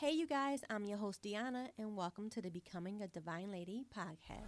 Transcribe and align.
Hey, 0.00 0.12
you 0.12 0.28
guys, 0.28 0.60
I'm 0.70 0.84
your 0.84 0.96
host, 0.96 1.24
Deanna, 1.24 1.70
and 1.76 1.96
welcome 1.96 2.30
to 2.30 2.40
the 2.40 2.50
Becoming 2.50 3.02
a 3.02 3.08
Divine 3.08 3.50
Lady 3.50 3.84
podcast. 3.92 4.44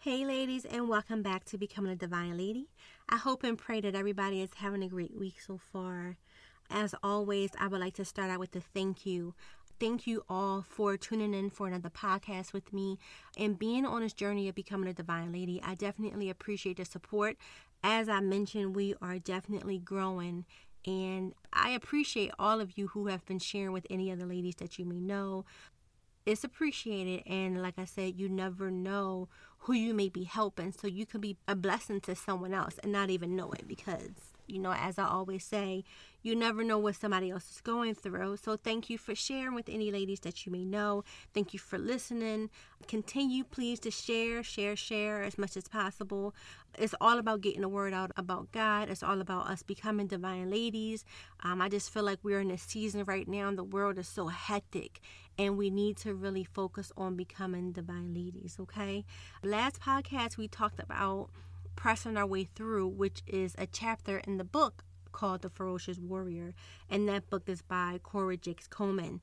Hey, 0.00 0.26
ladies, 0.26 0.66
and 0.66 0.90
welcome 0.90 1.22
back 1.22 1.46
to 1.46 1.56
Becoming 1.56 1.92
a 1.92 1.96
Divine 1.96 2.36
Lady. 2.36 2.68
I 3.08 3.16
hope 3.16 3.42
and 3.42 3.56
pray 3.56 3.80
that 3.80 3.94
everybody 3.94 4.42
is 4.42 4.50
having 4.56 4.82
a 4.82 4.88
great 4.88 5.16
week 5.18 5.40
so 5.40 5.56
far. 5.56 6.18
As 6.68 6.94
always, 7.02 7.52
I 7.58 7.68
would 7.68 7.80
like 7.80 7.94
to 7.94 8.04
start 8.04 8.30
out 8.30 8.38
with 8.38 8.54
a 8.54 8.60
thank 8.60 9.06
you. 9.06 9.34
Thank 9.80 10.06
you 10.06 10.24
all 10.28 10.62
for 10.68 10.98
tuning 10.98 11.32
in 11.32 11.48
for 11.48 11.66
another 11.66 11.88
podcast 11.88 12.52
with 12.52 12.70
me 12.70 12.98
and 13.38 13.58
being 13.58 13.86
on 13.86 14.02
this 14.02 14.12
journey 14.12 14.46
of 14.46 14.54
becoming 14.54 14.90
a 14.90 14.92
divine 14.92 15.32
lady. 15.32 15.58
I 15.64 15.74
definitely 15.74 16.28
appreciate 16.28 16.76
the 16.76 16.84
support. 16.84 17.38
As 17.82 18.06
I 18.06 18.20
mentioned, 18.20 18.76
we 18.76 18.94
are 19.00 19.18
definitely 19.18 19.78
growing 19.78 20.44
and 20.86 21.32
I 21.50 21.70
appreciate 21.70 22.30
all 22.38 22.60
of 22.60 22.76
you 22.76 22.88
who 22.88 23.06
have 23.06 23.24
been 23.24 23.38
sharing 23.38 23.72
with 23.72 23.86
any 23.88 24.12
other 24.12 24.26
ladies 24.26 24.56
that 24.56 24.78
you 24.78 24.84
may 24.84 25.00
know. 25.00 25.46
It's 26.26 26.44
appreciated, 26.44 27.22
and 27.26 27.62
like 27.62 27.78
I 27.78 27.86
said, 27.86 28.16
you 28.16 28.28
never 28.28 28.70
know 28.70 29.28
who 29.60 29.72
you 29.72 29.94
may 29.94 30.10
be 30.10 30.24
helping, 30.24 30.72
so 30.72 30.86
you 30.86 31.06
can 31.06 31.20
be 31.20 31.38
a 31.48 31.54
blessing 31.54 32.00
to 32.02 32.14
someone 32.14 32.52
else 32.52 32.78
and 32.82 32.92
not 32.92 33.08
even 33.08 33.34
know 33.34 33.50
it 33.52 33.66
because 33.66 34.10
you 34.50 34.58
know, 34.58 34.72
as 34.72 34.98
I 34.98 35.06
always 35.06 35.44
say, 35.44 35.84
you 36.22 36.36
never 36.36 36.62
know 36.62 36.78
what 36.78 36.96
somebody 36.96 37.30
else 37.30 37.50
is 37.50 37.60
going 37.60 37.94
through. 37.94 38.36
So 38.36 38.56
thank 38.56 38.90
you 38.90 38.98
for 38.98 39.14
sharing 39.14 39.54
with 39.54 39.68
any 39.68 39.90
ladies 39.90 40.20
that 40.20 40.44
you 40.44 40.52
may 40.52 40.64
know. 40.64 41.04
Thank 41.32 41.54
you 41.54 41.58
for 41.58 41.78
listening. 41.78 42.50
Continue, 42.86 43.44
please, 43.44 43.80
to 43.80 43.90
share, 43.90 44.42
share, 44.42 44.76
share 44.76 45.22
as 45.22 45.38
much 45.38 45.56
as 45.56 45.66
possible. 45.68 46.34
It's 46.78 46.94
all 47.00 47.18
about 47.18 47.40
getting 47.40 47.62
the 47.62 47.68
word 47.68 47.94
out 47.94 48.12
about 48.16 48.52
God. 48.52 48.90
It's 48.90 49.02
all 49.02 49.20
about 49.20 49.46
us 49.48 49.62
becoming 49.62 50.06
divine 50.06 50.50
ladies. 50.50 51.04
Um, 51.42 51.62
I 51.62 51.68
just 51.68 51.90
feel 51.90 52.02
like 52.02 52.18
we're 52.22 52.40
in 52.40 52.50
a 52.50 52.58
season 52.58 53.04
right 53.04 53.26
now. 53.26 53.48
and 53.48 53.58
The 53.58 53.64
world 53.64 53.98
is 53.98 54.08
so 54.08 54.28
hectic, 54.28 55.00
and 55.38 55.56
we 55.56 55.70
need 55.70 55.96
to 55.98 56.14
really 56.14 56.44
focus 56.44 56.92
on 56.96 57.16
becoming 57.16 57.72
divine 57.72 58.14
ladies. 58.14 58.56
Okay. 58.60 59.04
Last 59.42 59.80
podcast 59.80 60.36
we 60.36 60.48
talked 60.48 60.80
about 60.80 61.30
pressing 61.76 62.16
our 62.16 62.26
way 62.26 62.44
through, 62.44 62.88
which 62.88 63.22
is 63.26 63.54
a 63.58 63.66
chapter 63.66 64.18
in 64.18 64.36
the 64.36 64.44
book 64.44 64.84
called 65.12 65.42
The 65.42 65.50
Ferocious 65.50 65.98
Warrior. 65.98 66.54
And 66.88 67.08
that 67.08 67.30
book 67.30 67.48
is 67.48 67.62
by 67.62 68.00
Cora 68.02 68.36
Jakes 68.36 68.66
Coleman. 68.66 69.20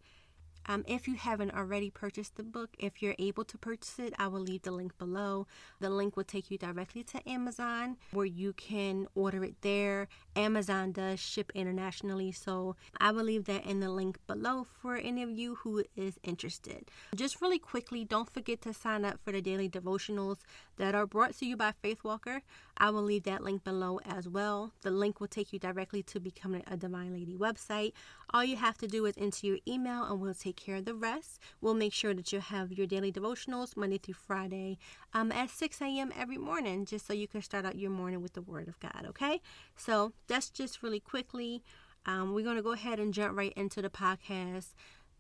Um, 0.68 0.84
if 0.88 1.08
you 1.08 1.16
haven't 1.16 1.54
already 1.54 1.90
purchased 1.90 2.36
the 2.36 2.44
book, 2.44 2.72
if 2.78 3.02
you're 3.02 3.16
able 3.18 3.46
to 3.46 3.58
purchase 3.58 4.00
it, 4.00 4.14
I 4.20 4.28
will 4.28 4.42
leave 4.42 4.64
the 4.64 4.72
link 4.72 4.98
below. 4.98 5.48
The 5.80 5.90
link 5.90 6.18
will 6.18 6.24
take 6.24 6.52
you 6.52 6.58
directly 6.58 7.04
to 7.06 7.30
Amazon 7.30 7.98
where 8.12 8.26
you 8.26 8.54
can 8.54 9.08
order 9.16 9.44
it 9.44 9.56
there. 9.62 10.08
Amazon 10.36 10.92
does 10.92 11.20
ship 11.20 11.52
internationally, 11.56 12.32
so 12.32 12.76
I 13.00 13.12
will 13.12 13.24
leave 13.24 13.46
that 13.46 13.66
in 13.66 13.80
the 13.80 13.90
link 13.90 14.20
below 14.28 14.68
for 14.82 14.98
any 14.98 15.24
of 15.24 15.32
you 15.32 15.56
who 15.56 15.84
is 15.96 16.20
interested. 16.24 16.90
Just 17.16 17.42
really 17.42 17.60
quickly, 17.60 18.04
don't 18.04 18.30
forget 18.30 18.62
to 18.62 18.74
sign 18.74 19.06
up 19.06 19.20
for 19.24 19.32
the 19.32 19.42
daily 19.42 19.70
devotionals 19.70 20.38
that 20.78 20.96
are 20.96 21.08
brought 21.08 21.38
to 21.38 21.46
you 21.46 21.58
by 21.58 21.72
Faith 21.72 22.04
Walker. 22.04 22.42
I 22.78 22.92
will 22.92 23.02
leave 23.02 23.24
that 23.24 23.44
link 23.44 23.64
below 23.64 24.00
as 24.06 24.28
well. 24.28 24.74
The 24.82 24.92
link 24.92 25.20
will 25.20 25.28
take 25.28 25.52
you 25.52 25.60
directly 25.60 26.04
to 26.04 26.20
becoming 26.20 26.64
a 26.68 26.78
Divine 26.78 27.14
Lady 27.14 27.36
website. 27.36 27.94
All 28.32 28.44
you 28.44 28.58
have 28.58 28.78
to 28.80 28.88
do 28.88 29.06
is 29.06 29.16
enter 29.18 29.48
your 29.48 29.58
email 29.68 30.04
and 30.04 30.22
we'll 30.22 30.34
take 30.34 30.57
care 30.58 30.76
of 30.78 30.86
the 30.86 30.94
rest. 30.94 31.40
We'll 31.62 31.74
make 31.74 31.94
sure 31.94 32.14
that 32.14 32.34
you 32.34 32.42
have 32.42 32.74
your 32.74 32.86
daily 32.86 33.12
devotionals 33.12 33.78
Monday 33.78 33.98
through 33.98 34.16
Friday 34.16 34.78
um, 35.14 35.32
at 35.32 35.50
6 35.50 35.82
a.m. 35.82 36.12
every 36.18 36.38
morning, 36.38 36.86
just 36.86 37.08
so 37.08 37.14
you 37.14 37.28
can 37.28 37.42
start 37.42 37.66
out 37.66 37.78
your 37.78 37.92
morning 37.92 38.22
with 38.22 38.34
the 38.34 38.42
Word 38.42 38.68
of 38.68 38.80
God, 38.80 39.06
okay? 39.08 39.42
So 39.76 40.12
that's 40.28 40.50
just 40.50 40.84
really 40.84 41.00
quickly. 41.00 41.64
Um, 42.06 42.34
we're 42.34 42.44
going 42.44 42.58
to 42.58 42.62
go 42.62 42.74
ahead 42.74 43.00
and 43.00 43.14
jump 43.14 43.38
right 43.38 43.54
into 43.56 43.82
the 43.82 43.90
podcast. 43.90 44.74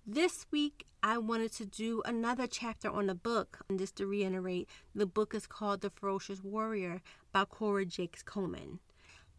This 0.05 0.45
week, 0.51 0.85
I 1.03 1.17
wanted 1.17 1.51
to 1.53 1.65
do 1.65 2.01
another 2.05 2.47
chapter 2.47 2.89
on 2.89 3.07
the 3.07 3.15
book. 3.15 3.59
And 3.69 3.77
just 3.77 3.97
to 3.97 4.07
reiterate, 4.07 4.69
the 4.95 5.05
book 5.05 5.35
is 5.35 5.47
called 5.47 5.81
The 5.81 5.89
Ferocious 5.89 6.43
Warrior 6.43 7.01
by 7.31 7.45
Cora 7.45 7.85
Jakes 7.85 8.23
Coleman. 8.23 8.79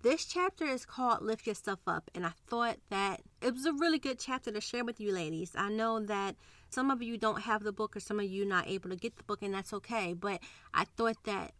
This 0.01 0.25
chapter 0.25 0.65
is 0.65 0.87
called 0.87 1.23
Lift 1.23 1.45
Yourself 1.45 1.81
Up, 1.89 2.09
and 2.15 2.25
I 2.25 2.31
thought 2.47 2.77
that 2.89 3.21
it 3.43 3.53
was 3.53 3.67
a 3.67 3.73
really 3.73 3.99
good 3.99 4.21
chapter 4.21 4.53
to 4.53 4.61
share 4.61 4.85
with 4.85 5.01
you 5.01 5.13
ladies. 5.13 5.55
I 5.57 5.71
know 5.71 5.99
that 5.99 6.37
some 6.71 6.93
of 6.93 7.03
you 7.03 7.19
don't 7.19 7.41
have 7.43 7.65
the 7.65 7.73
book, 7.73 7.97
or 7.97 8.01
some 8.01 8.21
of 8.21 8.27
you 8.27 8.45
not 8.45 8.69
able 8.69 8.91
to 8.91 8.97
get 8.97 9.17
the 9.17 9.25
book, 9.25 9.43
and 9.43 9.53
that's 9.53 9.73
okay. 9.73 10.15
But 10.15 10.39
I 10.73 10.85
thought 10.85 11.17
that 11.25 11.51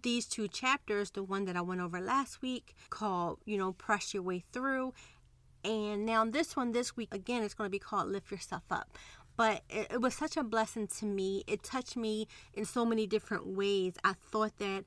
these 0.00 0.26
two 0.26 0.46
chapters, 0.46 1.10
the 1.10 1.24
one 1.24 1.44
that 1.46 1.56
I 1.56 1.60
went 1.60 1.80
over 1.80 2.00
last 2.00 2.40
week 2.40 2.76
called, 2.88 3.40
you 3.44 3.58
know, 3.58 3.72
Press 3.72 4.14
Your 4.14 4.22
Way 4.22 4.44
Through, 4.52 4.94
and 5.64 6.06
now 6.06 6.24
this 6.24 6.54
one 6.54 6.70
this 6.70 6.96
week 6.96 7.12
again 7.12 7.42
is 7.42 7.54
going 7.54 7.66
to 7.66 7.72
be 7.72 7.80
called 7.80 8.06
Lift 8.06 8.30
Yourself 8.30 8.62
Up. 8.70 8.96
But 9.36 9.62
it 9.68 10.00
was 10.00 10.14
such 10.14 10.36
a 10.36 10.44
blessing 10.44 10.86
to 10.98 11.04
me. 11.04 11.42
It 11.48 11.64
touched 11.64 11.96
me 11.96 12.28
in 12.54 12.64
so 12.64 12.86
many 12.86 13.08
different 13.08 13.44
ways. 13.46 13.94
I 14.04 14.12
thought 14.14 14.56
that 14.58 14.84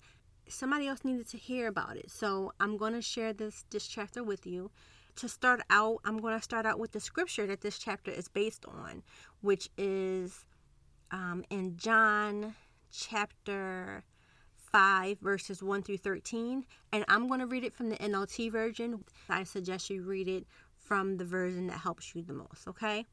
somebody 0.50 0.88
else 0.88 1.04
needed 1.04 1.28
to 1.30 1.38
hear 1.38 1.68
about 1.68 1.98
it. 1.98 2.12
So 2.12 2.54
I'm 2.60 2.78
going 2.78 2.94
to 2.94 3.02
share 3.02 3.34
this 3.34 3.66
this 3.70 3.88
chapter 3.88 4.24
with 4.24 4.46
you. 4.46 4.72
To 5.18 5.28
start 5.28 5.62
out, 5.70 6.00
I'm 6.06 6.20
going 6.20 6.38
to 6.38 6.42
start 6.42 6.66
out 6.66 6.80
with 6.80 6.94
the 6.94 7.00
scripture 7.00 7.46
that 7.48 7.62
this 7.62 7.78
chapter 7.78 8.10
is 8.10 8.30
based 8.30 8.66
on, 8.66 9.04
which 9.42 9.70
is 9.78 10.46
um, 11.12 11.44
in 11.50 11.76
John 11.76 12.56
chapter 12.92 14.04
5, 14.72 15.20
verses 15.20 15.62
1 15.62 15.84
through 15.84 15.98
13. 15.98 16.66
And 16.94 17.06
I'm 17.08 17.28
going 17.28 17.40
to 17.40 17.48
read 17.48 17.64
it 17.64 17.74
from 17.74 17.90
the 17.90 17.98
NLT 17.98 18.52
version. 18.52 19.04
I 19.28 19.44
suggest 19.44 19.90
you 19.90 20.04
read 20.04 20.28
it 20.28 20.46
from 20.78 21.18
the 21.18 21.26
version 21.26 21.68
that 21.68 21.80
helps 21.80 22.16
you 22.16 22.22
the 22.24 22.34
most, 22.34 22.68
okay? 22.68 23.06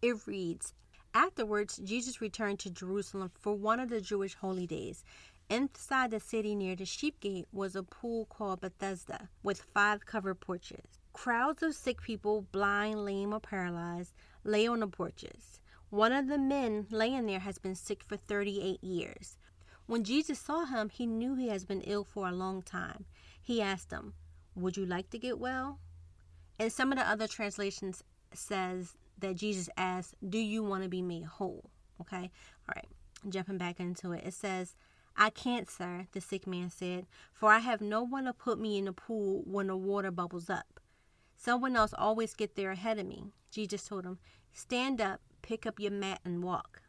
It 0.00 0.26
reads 0.26 0.74
Afterwards, 1.14 1.80
Jesus 1.82 2.20
returned 2.20 2.58
to 2.60 2.70
Jerusalem 2.70 3.30
for 3.38 3.54
one 3.54 3.80
of 3.80 3.88
the 3.88 4.00
Jewish 4.00 4.34
holy 4.34 4.66
days. 4.66 5.04
Inside 5.50 6.10
the 6.10 6.20
city 6.20 6.54
near 6.54 6.76
the 6.76 6.84
sheep 6.84 7.20
gate 7.20 7.46
was 7.52 7.74
a 7.74 7.82
pool 7.82 8.26
called 8.26 8.60
Bethesda 8.60 9.30
with 9.42 9.62
five 9.72 10.04
covered 10.04 10.40
porches. 10.40 10.98
Crowds 11.14 11.62
of 11.62 11.74
sick 11.74 12.02
people, 12.02 12.46
blind, 12.52 13.06
lame, 13.06 13.32
or 13.32 13.40
paralyzed, 13.40 14.12
lay 14.44 14.66
on 14.66 14.80
the 14.80 14.86
porches. 14.86 15.60
One 15.88 16.12
of 16.12 16.28
the 16.28 16.36
men 16.36 16.86
laying 16.90 17.24
there 17.24 17.38
has 17.38 17.56
been 17.56 17.74
sick 17.74 18.04
for 18.04 18.18
38 18.18 18.84
years. 18.84 19.38
When 19.86 20.04
Jesus 20.04 20.38
saw 20.38 20.66
him, 20.66 20.90
he 20.90 21.06
knew 21.06 21.34
he 21.34 21.48
has 21.48 21.64
been 21.64 21.80
ill 21.80 22.04
for 22.04 22.28
a 22.28 22.32
long 22.32 22.60
time. 22.60 23.06
He 23.40 23.62
asked 23.62 23.90
him, 23.90 24.12
Would 24.54 24.76
you 24.76 24.84
like 24.84 25.08
to 25.10 25.18
get 25.18 25.38
well? 25.38 25.78
And 26.58 26.70
some 26.70 26.92
of 26.92 26.98
the 26.98 27.08
other 27.08 27.26
translations 27.26 28.04
says 28.34 28.96
that 29.18 29.36
Jesus 29.36 29.70
asked, 29.78 30.14
"Do 30.28 30.38
you 30.38 30.62
want 30.62 30.82
to 30.82 30.90
be 30.90 31.00
made 31.00 31.24
whole?" 31.24 31.70
Okay? 32.02 32.30
All 32.68 32.74
right. 32.76 32.88
Jumping 33.26 33.56
back 33.56 33.80
into 33.80 34.12
it. 34.12 34.24
It 34.26 34.34
says, 34.34 34.76
"I 35.20 35.30
can't, 35.30 35.68
sir," 35.68 36.06
the 36.12 36.20
sick 36.20 36.46
man 36.46 36.70
said, 36.70 37.08
"for 37.32 37.50
I 37.50 37.58
have 37.58 37.80
no 37.80 38.04
one 38.04 38.26
to 38.26 38.32
put 38.32 38.56
me 38.56 38.78
in 38.78 38.84
the 38.84 38.92
pool 38.92 39.42
when 39.44 39.66
the 39.66 39.76
water 39.76 40.12
bubbles 40.12 40.48
up. 40.48 40.78
Someone 41.36 41.74
else 41.74 41.92
always 41.92 42.34
get 42.34 42.54
there 42.54 42.70
ahead 42.70 43.00
of 43.00 43.06
me." 43.06 43.32
Jesus 43.50 43.88
told 43.88 44.04
him, 44.04 44.20
"Stand 44.52 45.00
up, 45.00 45.20
pick 45.42 45.66
up 45.66 45.80
your 45.80 45.90
mat 45.90 46.20
and 46.24 46.44
walk." 46.44 46.82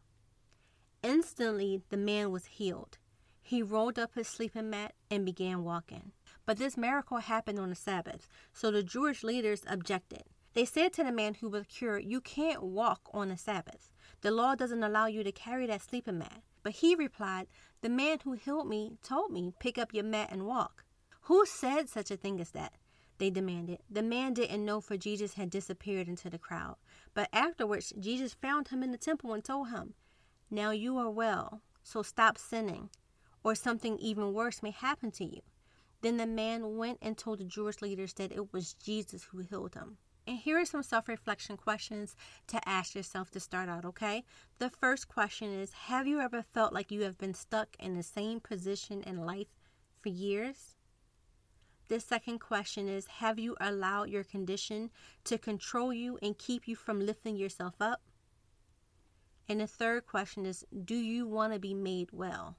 Instantly, 1.01 1.81
the 1.89 1.97
man 1.97 2.29
was 2.29 2.45
healed. 2.45 2.99
He 3.41 3.63
rolled 3.63 3.97
up 3.97 4.13
his 4.13 4.27
sleeping 4.27 4.69
mat 4.69 4.93
and 5.09 5.25
began 5.25 5.63
walking. 5.63 6.11
But 6.45 6.57
this 6.57 6.77
miracle 6.77 7.17
happened 7.17 7.57
on 7.57 7.69
the 7.69 7.75
Sabbath, 7.75 8.29
so 8.53 8.69
the 8.69 8.83
Jewish 8.83 9.23
leaders 9.23 9.63
objected. 9.65 10.25
They 10.53 10.65
said 10.65 10.93
to 10.93 11.03
the 11.03 11.11
man 11.11 11.33
who 11.33 11.49
was 11.49 11.65
cured, 11.65 12.05
You 12.05 12.21
can't 12.21 12.61
walk 12.61 13.09
on 13.11 13.29
the 13.29 13.37
Sabbath. 13.37 13.91
The 14.21 14.29
law 14.29 14.53
doesn't 14.53 14.83
allow 14.83 15.07
you 15.07 15.23
to 15.23 15.31
carry 15.31 15.65
that 15.65 15.81
sleeping 15.81 16.19
mat. 16.19 16.43
But 16.69 16.75
he 16.75 16.93
replied, 16.93 17.47
The 17.81 17.89
man 17.89 18.19
who 18.23 18.33
healed 18.33 18.67
me 18.67 18.99
told 19.01 19.31
me, 19.31 19.55
Pick 19.59 19.79
up 19.79 19.91
your 19.91 20.03
mat 20.03 20.29
and 20.31 20.45
walk. 20.45 20.85
Who 21.21 21.43
said 21.47 21.89
such 21.89 22.11
a 22.11 22.15
thing 22.15 22.39
as 22.39 22.51
that? 22.51 22.73
They 23.17 23.31
demanded. 23.31 23.79
The 23.89 24.03
man 24.03 24.35
didn't 24.35 24.63
know, 24.63 24.79
for 24.79 24.95
Jesus 24.95 25.33
had 25.33 25.49
disappeared 25.49 26.07
into 26.07 26.29
the 26.29 26.37
crowd. 26.37 26.75
But 27.15 27.27
afterwards, 27.33 27.91
Jesus 27.99 28.35
found 28.35 28.67
him 28.67 28.83
in 28.83 28.91
the 28.91 28.99
temple 28.99 29.33
and 29.33 29.43
told 29.43 29.69
him, 29.69 29.95
Now 30.51 30.69
you 30.69 30.99
are 30.99 31.09
well, 31.09 31.63
so 31.81 32.03
stop 32.03 32.37
sinning, 32.37 32.91
or 33.43 33.55
something 33.55 33.97
even 33.97 34.31
worse 34.31 34.61
may 34.61 34.69
happen 34.69 35.09
to 35.13 35.25
you. 35.25 35.41
Then 36.01 36.17
the 36.17 36.27
man 36.27 36.77
went 36.77 36.99
and 37.01 37.17
told 37.17 37.39
the 37.39 37.45
Jewish 37.45 37.81
leaders 37.81 38.13
that 38.13 38.31
it 38.31 38.53
was 38.53 38.75
Jesus 38.75 39.23
who 39.23 39.39
healed 39.39 39.73
him. 39.73 39.97
And 40.29 40.37
here 40.37 40.59
are 40.59 40.65
some 40.65 40.83
self 40.83 41.07
reflection 41.07 41.57
questions 41.57 42.15
to 42.49 42.69
ask 42.69 42.93
yourself 42.93 43.31
to 43.31 43.39
start 43.39 43.67
out, 43.67 43.83
okay? 43.83 44.23
The 44.59 44.69
first 44.69 45.07
question 45.07 45.51
is 45.51 45.73
Have 45.73 46.05
you 46.05 46.19
ever 46.19 46.43
felt 46.43 46.71
like 46.71 46.91
you 46.91 47.01
have 47.01 47.17
been 47.17 47.33
stuck 47.33 47.69
in 47.79 47.95
the 47.95 48.03
same 48.03 48.39
position 48.39 49.01
in 49.01 49.25
life 49.25 49.47
for 49.99 50.09
years? 50.09 50.75
The 51.87 51.99
second 51.99 52.37
question 52.37 52.87
is 52.87 53.07
Have 53.07 53.39
you 53.39 53.57
allowed 53.59 54.11
your 54.11 54.23
condition 54.23 54.91
to 55.23 55.39
control 55.39 55.91
you 55.91 56.19
and 56.21 56.37
keep 56.37 56.67
you 56.67 56.75
from 56.75 57.03
lifting 57.03 57.35
yourself 57.35 57.73
up? 57.81 58.03
And 59.47 59.59
the 59.59 59.65
third 59.65 60.05
question 60.05 60.45
is 60.45 60.63
Do 60.85 60.95
you 60.95 61.25
want 61.25 61.53
to 61.53 61.59
be 61.59 61.73
made 61.73 62.09
well? 62.11 62.55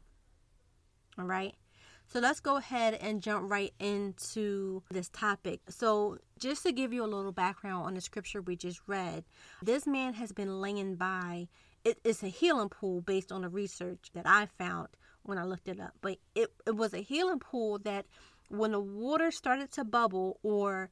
All 1.16 1.24
right. 1.24 1.54
So 2.12 2.18
let's 2.18 2.40
go 2.40 2.56
ahead 2.56 2.94
and 2.94 3.22
jump 3.22 3.48
right 3.48 3.72
into 3.78 4.82
this 4.90 5.08
topic. 5.10 5.60
So, 5.68 6.18
just 6.40 6.64
to 6.64 6.72
give 6.72 6.92
you 6.92 7.04
a 7.04 7.06
little 7.06 7.30
background 7.30 7.86
on 7.86 7.94
the 7.94 8.00
scripture 8.00 8.42
we 8.42 8.56
just 8.56 8.80
read, 8.88 9.22
this 9.62 9.86
man 9.86 10.14
has 10.14 10.32
been 10.32 10.60
laying 10.60 10.96
by. 10.96 11.46
it's 11.84 12.24
a 12.24 12.28
healing 12.28 12.68
pool 12.68 13.00
based 13.00 13.30
on 13.30 13.42
the 13.42 13.48
research 13.48 14.10
that 14.12 14.26
I 14.26 14.46
found 14.46 14.88
when 15.22 15.38
I 15.38 15.44
looked 15.44 15.68
it 15.68 15.78
up. 15.78 15.92
But 16.00 16.18
it, 16.34 16.48
it 16.66 16.74
was 16.74 16.94
a 16.94 16.98
healing 16.98 17.38
pool 17.38 17.78
that 17.84 18.06
when 18.48 18.72
the 18.72 18.80
water 18.80 19.30
started 19.30 19.70
to 19.74 19.84
bubble 19.84 20.40
or 20.42 20.90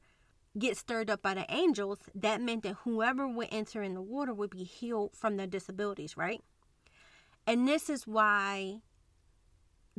get 0.57 0.77
stirred 0.77 1.09
up 1.09 1.21
by 1.21 1.33
the 1.33 1.45
angels, 1.49 1.99
that 2.15 2.39
meant 2.39 2.63
that 2.63 2.77
whoever 2.85 3.27
would 3.27 3.49
enter 3.51 3.83
in 3.83 3.93
the 3.93 4.01
water 4.01 4.33
would 4.33 4.51
be 4.51 4.63
healed 4.63 5.11
from 5.17 5.35
their 5.35 5.47
disabilities, 5.47 6.15
right? 6.15 6.41
And 7.45 7.67
this 7.67 7.89
is 7.89 8.07
why 8.07 8.79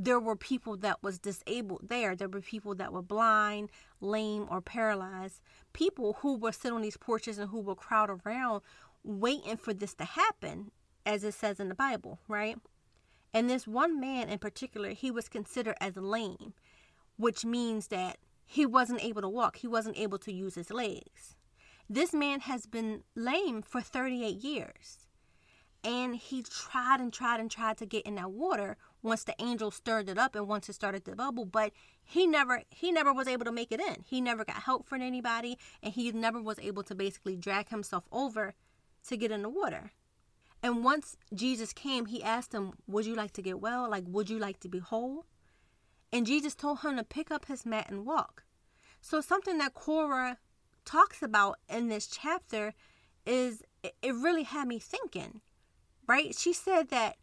there 0.03 0.19
were 0.19 0.35
people 0.35 0.79
that 0.79 1.03
was 1.03 1.19
disabled 1.19 1.83
there. 1.89 2.17
There 2.17 2.29
were 2.29 2.41
people 2.41 2.75
that 2.77 2.91
were 2.91 3.03
blind, 3.03 3.69
lame, 4.01 4.47
or 4.51 4.63
paralyzed. 4.63 5.43
People 5.75 6.17
who 6.21 6.39
were 6.39 6.53
sit 6.53 6.73
on 6.73 6.81
these 6.81 6.97
porches 6.97 7.39
and 7.39 7.51
who 7.51 7.61
would 7.61 7.77
crowd 7.77 8.09
around 8.09 8.63
waiting 9.05 9.59
for 9.59 9.75
this 9.75 9.93
to 9.95 10.05
happen, 10.05 10.71
as 11.05 11.23
it 11.23 11.35
says 11.35 11.61
in 11.61 11.69
the 11.69 11.75
Bible, 11.75 12.19
right? 12.29 12.57
And 13.35 13.51
this 13.51 13.67
one 13.67 14.01
man 14.01 14.31
in 14.31 14.39
particular, 14.39 14.91
he 14.91 15.11
was 15.11 15.29
considered 15.29 15.77
as 15.83 15.97
lame, 15.97 16.55
which 17.19 17.45
means 17.45 17.89
that 17.89 18.17
he 18.47 18.65
wasn't 18.65 19.05
able 19.05 19.21
to 19.21 19.29
walk. 19.29 19.57
He 19.57 19.69
wasn't 19.69 19.99
able 19.99 20.19
to 20.19 20.33
use 20.33 20.55
his 20.55 20.71
legs. 20.71 21.37
This 21.91 22.15
man 22.15 22.41
has 22.41 22.65
been 22.65 23.03
lame 23.15 23.61
for 23.61 23.83
38 23.83 24.37
years. 24.37 25.07
And 25.85 26.17
he 26.17 26.43
tried 26.43 27.01
and 27.01 27.13
tried 27.13 27.41
and 27.41 27.51
tried 27.51 27.77
to 27.79 27.87
get 27.87 28.07
in 28.07 28.15
that 28.17 28.31
water 28.31 28.77
once 29.03 29.25
the 29.25 29.35
angel 29.39 29.71
stirred 29.71 30.09
it 30.09 30.19
up 30.19 30.35
and 30.35 30.47
once 30.47 30.69
it 30.69 30.75
started 30.75 31.05
to 31.05 31.15
bubble 31.15 31.45
but 31.45 31.73
he 32.03 32.27
never 32.27 32.63
he 32.71 32.93
never 32.93 33.13
was 33.13 33.29
able 33.29 33.45
to 33.45 33.53
make 33.53 33.73
it 33.73 33.81
in. 33.81 34.05
He 34.07 34.21
never 34.21 34.45
got 34.45 34.63
help 34.63 34.87
from 34.87 35.03
anybody 35.03 35.59
and 35.83 35.93
he 35.93 36.11
never 36.13 36.41
was 36.41 36.59
able 36.59 36.83
to 36.85 36.95
basically 36.95 37.37
drag 37.37 37.69
himself 37.69 38.05
over 38.13 38.55
to 39.09 39.17
get 39.17 39.31
in 39.31 39.43
the 39.43 39.49
water. 39.49 39.93
And 40.63 40.85
once 40.85 41.17
jesus 41.35 41.73
came 41.73 42.07
he 42.07 42.23
asked 42.23 42.55
him 42.55 42.73
would 42.87 43.07
you 43.07 43.15
like 43.15 43.33
to 43.33 43.43
get 43.43 43.61
well? 43.61 43.89
Like 43.89 44.05
would 44.07 44.31
you 44.31 44.39
like 44.39 44.61
to 44.61 44.69
be 44.69 44.79
whole? 44.79 45.27
And 46.13 46.27
jesus 46.27 46.55
told 46.55 46.81
him 46.81 46.97
to 46.97 47.05
pick 47.05 47.31
up 47.31 47.47
his 47.47 47.65
mat 47.65 47.91
and 47.91 48.05
walk. 48.05 48.45
So 49.01 49.21
something 49.21 49.59
that 49.59 49.75
Cora 49.75 50.39
talks 50.85 51.23
about 51.23 51.59
in 51.69 51.89
this 51.89 52.07
chapter 52.07 52.75
is 53.25 53.63
it 53.83 54.15
really 54.15 54.43
had 54.43 54.67
me 54.67 54.79
thinking 54.79 55.41
right? 56.11 56.35
She 56.35 56.53
said 56.53 56.89
that 56.89 57.17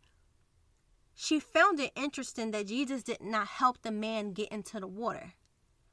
she 1.19 1.39
found 1.39 1.79
it 1.79 1.91
interesting 1.95 2.51
that 2.51 2.67
Jesus 2.67 3.01
did 3.01 3.23
not 3.23 3.47
help 3.47 3.81
the 3.81 3.89
man 3.89 4.33
get 4.33 4.49
into 4.49 4.79
the 4.79 4.85
water. 4.85 5.33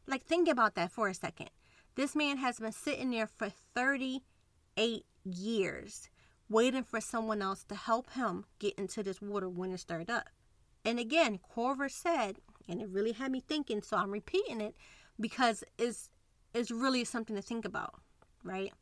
Like, 0.07 0.23
think 0.23 0.51
about 0.51 0.75
that 0.75 0.93
for 0.93 1.09
a 1.09 1.15
second. 1.15 1.49
This 1.95 2.15
man 2.15 2.37
has 2.37 2.59
been 2.59 2.73
sitting 2.73 3.11
there 3.11 3.27
for 3.27 3.49
38 3.75 5.07
years, 5.25 6.11
waiting 6.51 6.85
for 6.85 7.01
someone 7.01 7.41
else 7.41 7.65
to 7.65 7.75
help 7.75 8.11
him 8.13 8.45
get 8.59 8.75
into 8.75 9.03
this 9.03 9.23
water 9.23 9.49
when 9.49 9.73
it 9.73 9.81
stirred 9.81 10.11
up. 10.11 10.29
And 10.85 10.99
again, 10.99 11.39
Cora 11.39 11.89
said, 11.89 12.37
and 12.69 12.83
it 12.83 12.91
really 12.91 13.13
had 13.13 13.33
me 13.33 13.41
thinking, 13.41 13.81
so 13.81 13.97
I'm 13.97 14.11
repeating 14.11 14.61
it 14.61 14.77
because 15.19 15.65
it's, 15.79 16.11
it's 16.53 16.71
really 16.71 17.03
something 17.03 17.35
to 17.35 17.41
think 17.41 17.65
about, 17.65 17.95
right? 18.43 18.75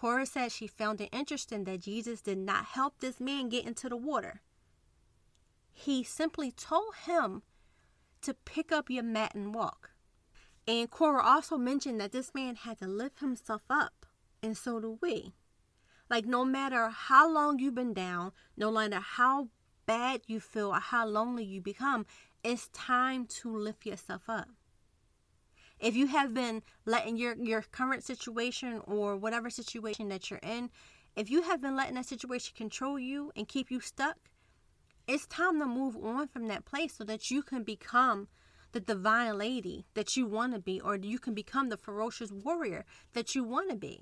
Cora 0.00 0.26
said 0.26 0.50
she 0.50 0.66
found 0.66 1.00
it 1.00 1.10
interesting 1.12 1.62
that 1.62 1.82
Jesus 1.82 2.22
did 2.22 2.38
not 2.38 2.64
help 2.64 2.98
this 2.98 3.20
man 3.20 3.50
get 3.50 3.64
into 3.64 3.88
the 3.88 3.96
water. 3.96 4.40
He 5.76 6.04
simply 6.04 6.52
told 6.52 6.94
him 7.04 7.42
to 8.22 8.32
pick 8.32 8.72
up 8.72 8.88
your 8.88 9.02
mat 9.02 9.34
and 9.34 9.52
walk. 9.52 9.90
And 10.66 10.90
Cora 10.90 11.22
also 11.22 11.58
mentioned 11.58 12.00
that 12.00 12.12
this 12.12 12.32
man 12.32 12.54
had 12.56 12.78
to 12.78 12.86
lift 12.86 13.20
himself 13.20 13.62
up, 13.68 14.06
and 14.42 14.56
so 14.56 14.80
do 14.80 14.98
we. 15.02 15.34
Like, 16.08 16.24
no 16.24 16.44
matter 16.44 16.88
how 16.88 17.30
long 17.30 17.58
you've 17.58 17.74
been 17.74 17.92
down, 17.92 18.32
no 18.56 18.70
matter 18.70 19.00
how 19.00 19.48
bad 19.84 20.22
you 20.26 20.40
feel 20.40 20.68
or 20.68 20.80
how 20.80 21.06
lonely 21.06 21.44
you 21.44 21.60
become, 21.60 22.06
it's 22.42 22.68
time 22.68 23.26
to 23.26 23.54
lift 23.54 23.84
yourself 23.84 24.22
up. 24.28 24.48
If 25.80 25.96
you 25.96 26.06
have 26.06 26.32
been 26.32 26.62
letting 26.86 27.16
your, 27.16 27.34
your 27.36 27.62
current 27.62 28.04
situation 28.04 28.80
or 28.86 29.16
whatever 29.16 29.50
situation 29.50 30.08
that 30.08 30.30
you're 30.30 30.40
in, 30.42 30.70
if 31.16 31.30
you 31.30 31.42
have 31.42 31.60
been 31.60 31.76
letting 31.76 31.96
that 31.96 32.06
situation 32.06 32.54
control 32.56 32.98
you 32.98 33.32
and 33.36 33.48
keep 33.48 33.70
you 33.70 33.80
stuck, 33.80 34.16
it's 35.06 35.26
time 35.26 35.58
to 35.60 35.66
move 35.66 35.96
on 35.96 36.28
from 36.28 36.48
that 36.48 36.64
place 36.64 36.94
so 36.94 37.04
that 37.04 37.30
you 37.30 37.42
can 37.42 37.62
become 37.62 38.28
the 38.72 38.80
divine 38.80 39.38
lady 39.38 39.86
that 39.94 40.16
you 40.16 40.26
want 40.26 40.52
to 40.52 40.58
be, 40.58 40.80
or 40.80 40.96
you 40.96 41.18
can 41.18 41.34
become 41.34 41.68
the 41.68 41.76
ferocious 41.76 42.30
warrior 42.32 42.84
that 43.12 43.34
you 43.34 43.44
want 43.44 43.70
to 43.70 43.76
be. 43.76 44.00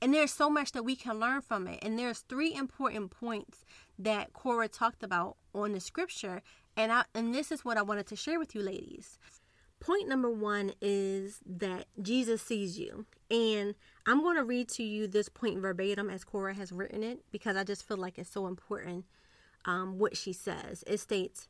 And 0.00 0.12
there's 0.12 0.32
so 0.32 0.50
much 0.50 0.72
that 0.72 0.84
we 0.84 0.96
can 0.96 1.20
learn 1.20 1.42
from 1.42 1.68
it. 1.68 1.78
And 1.82 1.98
there's 1.98 2.20
three 2.20 2.54
important 2.54 3.10
points 3.10 3.64
that 3.98 4.32
Cora 4.32 4.68
talked 4.68 5.02
about 5.02 5.36
on 5.54 5.72
the 5.72 5.80
scripture. 5.80 6.42
And 6.76 6.90
I 6.90 7.04
and 7.14 7.34
this 7.34 7.52
is 7.52 7.64
what 7.64 7.76
I 7.76 7.82
wanted 7.82 8.06
to 8.08 8.16
share 8.16 8.38
with 8.38 8.54
you 8.54 8.62
ladies. 8.62 9.18
Point 9.78 10.08
number 10.08 10.30
one 10.30 10.72
is 10.80 11.40
that 11.44 11.86
Jesus 12.00 12.42
sees 12.42 12.78
you. 12.78 13.06
And 13.30 13.74
I'm 14.06 14.22
going 14.22 14.36
to 14.36 14.44
read 14.44 14.68
to 14.70 14.82
you 14.82 15.06
this 15.06 15.28
point 15.28 15.60
verbatim 15.60 16.10
as 16.10 16.24
Cora 16.24 16.54
has 16.54 16.72
written 16.72 17.02
it 17.02 17.20
because 17.30 17.56
I 17.56 17.64
just 17.64 17.86
feel 17.86 17.96
like 17.96 18.18
it's 18.18 18.30
so 18.30 18.46
important 18.46 19.04
um, 19.64 19.98
what 19.98 20.16
she 20.16 20.32
says. 20.32 20.84
It 20.86 20.98
states, 20.98 21.48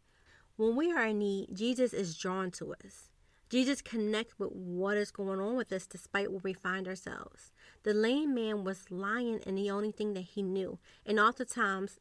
When 0.56 0.76
we 0.76 0.92
are 0.92 1.06
in 1.06 1.18
need, 1.18 1.48
Jesus 1.54 1.92
is 1.92 2.16
drawn 2.16 2.50
to 2.52 2.74
us. 2.84 3.10
Jesus 3.48 3.82
connects 3.82 4.38
with 4.38 4.50
what 4.52 4.96
is 4.96 5.10
going 5.10 5.38
on 5.38 5.56
with 5.56 5.72
us 5.72 5.86
despite 5.86 6.30
where 6.30 6.40
we 6.42 6.54
find 6.54 6.88
ourselves. 6.88 7.52
The 7.82 7.92
lame 7.92 8.34
man 8.34 8.64
was 8.64 8.90
lying 8.90 9.40
in 9.40 9.56
the 9.56 9.70
only 9.70 9.92
thing 9.92 10.14
that 10.14 10.22
he 10.22 10.42
knew. 10.42 10.78
And 11.04 11.20
oftentimes, 11.20 12.00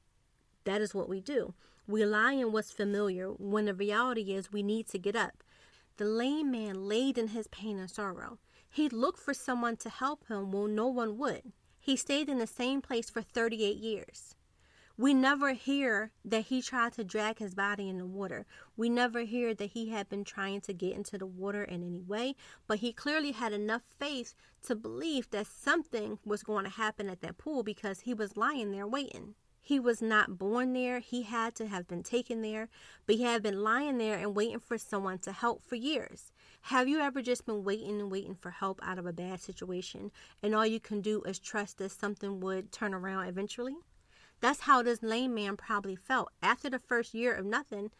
that 0.64 0.80
is 0.80 0.94
what 0.94 1.10
we 1.10 1.20
do. 1.20 1.54
We 1.88 2.06
lie 2.06 2.34
in 2.34 2.54
what's 2.54 2.72
familiar 2.72 3.28
when 3.28 3.66
the 3.66 3.74
reality 3.74 4.34
is 4.34 4.54
we 4.54 4.64
need 4.64 4.88
to 4.90 4.98
get 4.98 5.16
up. 5.16 5.44
The 5.98 6.06
lame 6.06 6.52
man 6.52 6.88
laid 6.88 7.18
in 7.18 7.30
his 7.30 7.48
pain 7.48 7.78
and 7.78 7.92
sorrow. 7.92 8.40
He 8.70 8.88
looked 8.88 9.20
for 9.20 9.34
someone 9.34 9.76
to 9.78 9.90
help 9.90 10.28
him 10.30 10.52
when 10.52 10.74
no 10.74 10.88
one 10.88 11.18
would. 11.18 11.52
He 11.82 11.98
stayed 11.98 12.30
in 12.30 12.40
the 12.40 12.48
same 12.48 12.82
place 12.82 13.10
for 13.10 13.22
38 13.22 13.76
years. 13.76 14.36
We 14.98 15.14
never 15.14 15.54
hear 15.54 16.12
that 16.26 16.46
he 16.46 16.62
tried 16.62 16.94
to 16.94 17.04
drag 17.04 17.40
his 17.40 17.56
body 17.56 17.90
in 17.90 17.98
the 17.98 18.06
water. 18.06 18.46
We 18.76 18.90
never 18.90 19.22
hear 19.22 19.54
that 19.54 19.72
he 19.72 19.90
had 19.90 20.10
been 20.10 20.24
trying 20.24 20.62
to 20.62 20.74
get 20.74 20.96
into 20.96 21.18
the 21.18 21.26
water 21.26 21.64
in 21.64 21.84
any 21.84 22.02
way, 22.02 22.36
but 22.68 22.80
he 22.80 22.92
clearly 22.92 23.32
had 23.32 23.54
enough 23.54 23.84
faith 23.98 24.36
to 24.64 24.76
believe 24.76 25.30
that 25.32 25.48
something 25.48 26.20
was 26.26 26.44
going 26.44 26.66
to 26.66 26.72
happen 26.72 27.10
at 27.10 27.22
that 27.22 27.38
pool 27.38 27.64
because 27.64 28.02
he 28.02 28.14
was 28.14 28.38
lying 28.38 28.72
there 28.72 28.86
waiting. 28.86 29.36
He 29.64 29.80
was 29.80 30.02
not 30.02 30.38
born 30.38 30.74
there. 30.74 31.00
He 31.00 31.22
had 31.22 31.56
to 31.56 31.68
have 31.68 31.88
been 31.88 32.04
taken 32.04 32.42
there, 32.42 32.68
but 33.06 33.16
he 33.16 33.24
had 33.24 33.44
been 33.44 33.64
lying 33.64 34.00
there 34.00 34.18
and 34.18 34.36
waiting 34.36 34.60
for 34.60 34.78
someone 34.78 35.20
to 35.20 35.32
help 35.32 35.64
for 35.64 35.76
years. 35.76 36.34
Have 36.64 36.88
you 36.88 37.00
ever 37.00 37.22
just 37.22 37.46
been 37.46 37.64
waiting 37.64 38.02
and 38.02 38.12
waiting 38.12 38.36
for 38.36 38.50
help 38.50 38.80
out 38.84 38.98
of 38.98 39.06
a 39.06 39.14
bad 39.14 39.40
situation, 39.40 40.12
and 40.44 40.54
all 40.54 40.66
you 40.66 40.80
can 40.80 41.00
do 41.00 41.22
is 41.24 41.40
trust 41.40 41.78
that 41.78 41.92
something 41.92 42.40
would 42.40 42.72
turn 42.72 42.94
around 42.94 43.28
eventually? 43.28 43.76
That's 44.42 44.62
how 44.62 44.82
this 44.82 45.04
lame 45.04 45.34
man 45.36 45.56
probably 45.56 45.96
felt. 45.96 46.32
After 46.42 46.70
the 46.70 46.80
first 46.80 47.14
year 47.14 47.34
of 47.34 47.46
nothing, 47.46 47.92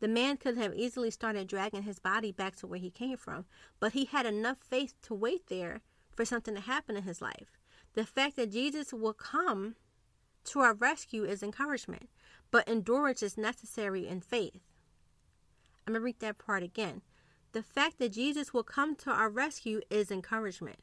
the 0.00 0.08
man 0.08 0.36
could 0.36 0.56
have 0.56 0.74
easily 0.74 1.10
started 1.10 1.48
dragging 1.48 1.82
his 1.82 1.98
body 1.98 2.30
back 2.30 2.54
to 2.56 2.66
where 2.66 2.78
he 2.78 2.90
came 2.90 3.16
from, 3.16 3.46
but 3.80 3.92
he 3.92 4.04
had 4.04 4.24
enough 4.24 4.58
faith 4.58 4.94
to 5.02 5.14
wait 5.14 5.48
there 5.48 5.80
for 6.14 6.24
something 6.24 6.54
to 6.54 6.60
happen 6.60 6.96
in 6.96 7.02
his 7.02 7.20
life. 7.20 7.58
The 7.94 8.06
fact 8.06 8.36
that 8.36 8.52
Jesus 8.52 8.92
will 8.92 9.12
come 9.12 9.74
to 10.44 10.60
our 10.60 10.72
rescue 10.72 11.24
is 11.24 11.42
encouragement, 11.42 12.08
but 12.50 12.68
endurance 12.68 13.22
is 13.22 13.36
necessary 13.36 14.06
in 14.06 14.20
faith. 14.20 14.60
I'm 15.86 15.94
going 15.94 16.00
to 16.00 16.04
read 16.04 16.20
that 16.20 16.38
part 16.38 16.62
again. 16.62 17.02
The 17.52 17.62
fact 17.62 17.98
that 17.98 18.12
Jesus 18.12 18.54
will 18.54 18.62
come 18.62 18.94
to 18.96 19.10
our 19.10 19.28
rescue 19.28 19.80
is 19.90 20.10
encouragement, 20.12 20.80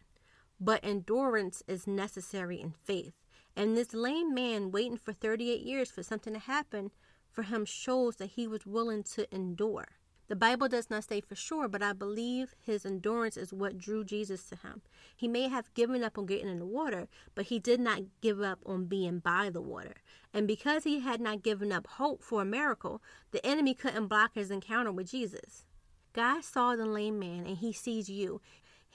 but 0.59 0.83
endurance 0.83 1.63
is 1.67 1.87
necessary 1.87 2.59
in 2.59 2.73
faith. 2.83 3.13
And 3.55 3.77
this 3.77 3.93
lame 3.93 4.33
man 4.33 4.71
waiting 4.71 4.97
for 4.97 5.13
38 5.13 5.61
years 5.61 5.89
for 5.89 6.03
something 6.03 6.33
to 6.33 6.39
happen 6.39 6.91
for 7.31 7.43
him 7.43 7.65
shows 7.65 8.17
that 8.17 8.31
he 8.31 8.47
was 8.47 8.65
willing 8.65 9.03
to 9.03 9.33
endure. 9.33 9.87
The 10.27 10.35
Bible 10.35 10.67
does 10.67 10.89
not 10.89 11.03
say 11.03 11.21
for 11.21 11.35
sure, 11.35 11.67
but 11.67 11.83
I 11.83 11.93
believe 11.93 12.55
his 12.59 12.83
endurance 12.83 13.37
is 13.37 13.53
what 13.53 13.77
drew 13.77 14.03
Jesus 14.03 14.49
to 14.49 14.55
him. 14.55 14.81
He 15.15 15.27
may 15.27 15.49
have 15.49 15.73
given 15.75 16.03
up 16.03 16.17
on 16.17 16.25
getting 16.25 16.49
in 16.49 16.57
the 16.57 16.65
water, 16.65 17.07
but 17.35 17.45
he 17.45 17.59
did 17.59 17.79
not 17.79 18.01
give 18.21 18.41
up 18.41 18.59
on 18.65 18.85
being 18.85 19.19
by 19.19 19.51
the 19.51 19.61
water. 19.61 19.97
And 20.33 20.47
because 20.47 20.83
he 20.83 21.01
had 21.01 21.21
not 21.21 21.43
given 21.43 21.71
up 21.71 21.85
hope 21.85 22.23
for 22.23 22.41
a 22.41 22.45
miracle, 22.45 23.03
the 23.31 23.45
enemy 23.45 23.75
couldn't 23.75 24.07
block 24.07 24.31
his 24.33 24.49
encounter 24.49 24.91
with 24.91 25.11
Jesus. 25.11 25.63
God 26.11 26.43
saw 26.43 26.75
the 26.75 26.85
lame 26.85 27.19
man 27.19 27.45
and 27.45 27.57
he 27.57 27.71
sees 27.71 28.09
you. 28.09 28.41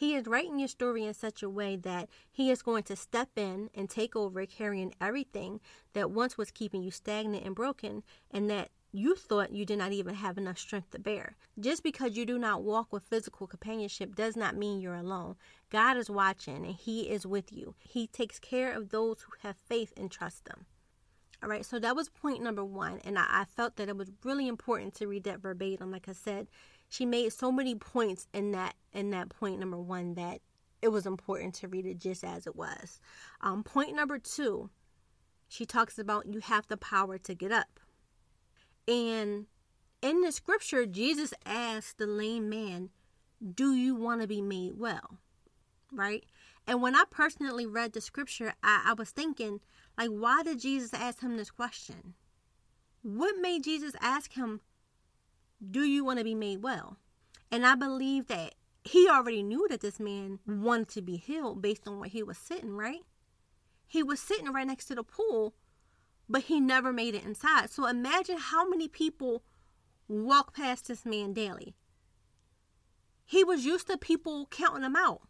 He 0.00 0.14
is 0.14 0.26
writing 0.26 0.58
your 0.58 0.66
story 0.66 1.04
in 1.04 1.12
such 1.12 1.42
a 1.42 1.50
way 1.50 1.76
that 1.76 2.08
He 2.32 2.50
is 2.50 2.62
going 2.62 2.84
to 2.84 2.96
step 2.96 3.28
in 3.36 3.68
and 3.74 3.90
take 3.90 4.16
over, 4.16 4.46
carrying 4.46 4.94
everything 4.98 5.60
that 5.92 6.10
once 6.10 6.38
was 6.38 6.50
keeping 6.50 6.82
you 6.82 6.90
stagnant 6.90 7.44
and 7.44 7.54
broken, 7.54 8.02
and 8.30 8.48
that 8.48 8.70
you 8.92 9.14
thought 9.14 9.52
you 9.52 9.66
did 9.66 9.76
not 9.76 9.92
even 9.92 10.14
have 10.14 10.38
enough 10.38 10.56
strength 10.56 10.92
to 10.92 10.98
bear. 10.98 11.36
Just 11.58 11.82
because 11.82 12.16
you 12.16 12.24
do 12.24 12.38
not 12.38 12.62
walk 12.62 12.94
with 12.94 13.02
physical 13.02 13.46
companionship 13.46 14.14
does 14.14 14.38
not 14.38 14.56
mean 14.56 14.80
you're 14.80 14.94
alone. 14.94 15.36
God 15.68 15.98
is 15.98 16.08
watching 16.08 16.64
and 16.64 16.76
He 16.76 17.10
is 17.10 17.26
with 17.26 17.52
you. 17.52 17.74
He 17.78 18.06
takes 18.06 18.38
care 18.38 18.72
of 18.72 18.88
those 18.88 19.20
who 19.20 19.32
have 19.42 19.58
faith 19.58 19.92
and 19.98 20.10
trust 20.10 20.46
them. 20.46 20.64
All 21.42 21.50
right, 21.50 21.64
so 21.64 21.78
that 21.78 21.94
was 21.94 22.08
point 22.08 22.42
number 22.42 22.64
one, 22.64 23.00
and 23.04 23.18
I, 23.18 23.26
I 23.28 23.44
felt 23.44 23.76
that 23.76 23.90
it 23.90 23.98
was 23.98 24.10
really 24.24 24.48
important 24.48 24.94
to 24.94 25.06
read 25.06 25.24
that 25.24 25.40
verbatim. 25.40 25.90
Like 25.90 26.08
I 26.08 26.12
said, 26.12 26.48
she 26.90 27.06
made 27.06 27.32
so 27.32 27.50
many 27.50 27.74
points 27.74 28.26
in 28.34 28.50
that 28.52 28.74
in 28.92 29.10
that 29.10 29.30
point 29.30 29.60
number 29.60 29.78
one 29.78 30.14
that 30.14 30.40
it 30.82 30.88
was 30.88 31.06
important 31.06 31.54
to 31.54 31.68
read 31.68 31.86
it 31.86 31.98
just 31.98 32.24
as 32.24 32.46
it 32.46 32.56
was. 32.56 33.00
Um, 33.40 33.62
point 33.62 33.94
number 33.94 34.18
two, 34.18 34.70
she 35.48 35.64
talks 35.64 35.98
about 35.98 36.26
you 36.26 36.40
have 36.40 36.66
the 36.66 36.76
power 36.76 37.16
to 37.18 37.34
get 37.34 37.52
up. 37.52 37.78
And 38.88 39.46
in 40.02 40.22
the 40.22 40.32
scripture, 40.32 40.84
Jesus 40.84 41.32
asked 41.46 41.98
the 41.98 42.06
lame 42.06 42.48
man, 42.48 42.90
Do 43.54 43.72
you 43.74 43.94
want 43.94 44.20
to 44.22 44.26
be 44.26 44.42
made 44.42 44.78
well? 44.78 45.18
Right? 45.92 46.24
And 46.66 46.82
when 46.82 46.96
I 46.96 47.04
personally 47.08 47.66
read 47.66 47.92
the 47.92 48.00
scripture, 48.00 48.54
I, 48.64 48.86
I 48.88 48.94
was 48.94 49.10
thinking, 49.10 49.60
like, 49.96 50.10
why 50.10 50.42
did 50.42 50.60
Jesus 50.60 50.92
ask 50.92 51.20
him 51.20 51.36
this 51.36 51.50
question? 51.50 52.14
What 53.02 53.36
made 53.40 53.64
Jesus 53.64 53.94
ask 54.00 54.32
him, 54.32 54.60
Do 55.68 55.82
you 55.82 56.04
want 56.04 56.18
to 56.18 56.24
be 56.24 56.34
made 56.34 56.62
well? 56.62 56.96
And 57.50 57.66
I 57.66 57.74
believe 57.74 58.28
that 58.28 58.54
he 58.84 59.08
already 59.08 59.42
knew 59.42 59.66
that 59.68 59.80
this 59.80 60.00
man 60.00 60.38
wanted 60.46 60.88
to 60.90 61.02
be 61.02 61.16
healed 61.16 61.60
based 61.60 61.86
on 61.86 61.98
where 61.98 62.08
he 62.08 62.22
was 62.22 62.38
sitting, 62.38 62.76
right? 62.76 63.02
He 63.86 64.02
was 64.02 64.20
sitting 64.20 64.52
right 64.52 64.66
next 64.66 64.86
to 64.86 64.94
the 64.94 65.02
pool 65.02 65.54
but 66.30 66.44
he 66.44 66.60
never 66.60 66.92
made 66.92 67.16
it 67.16 67.24
inside. 67.24 67.70
So 67.70 67.86
imagine 67.86 68.38
how 68.38 68.66
many 68.66 68.86
people 68.86 69.42
walk 70.06 70.54
past 70.54 70.86
this 70.86 71.04
man 71.04 71.32
daily. 71.32 71.74
He 73.26 73.42
was 73.42 73.64
used 73.64 73.88
to 73.88 73.98
people 73.98 74.46
counting 74.48 74.84
him 74.84 74.94
out. 74.94 75.22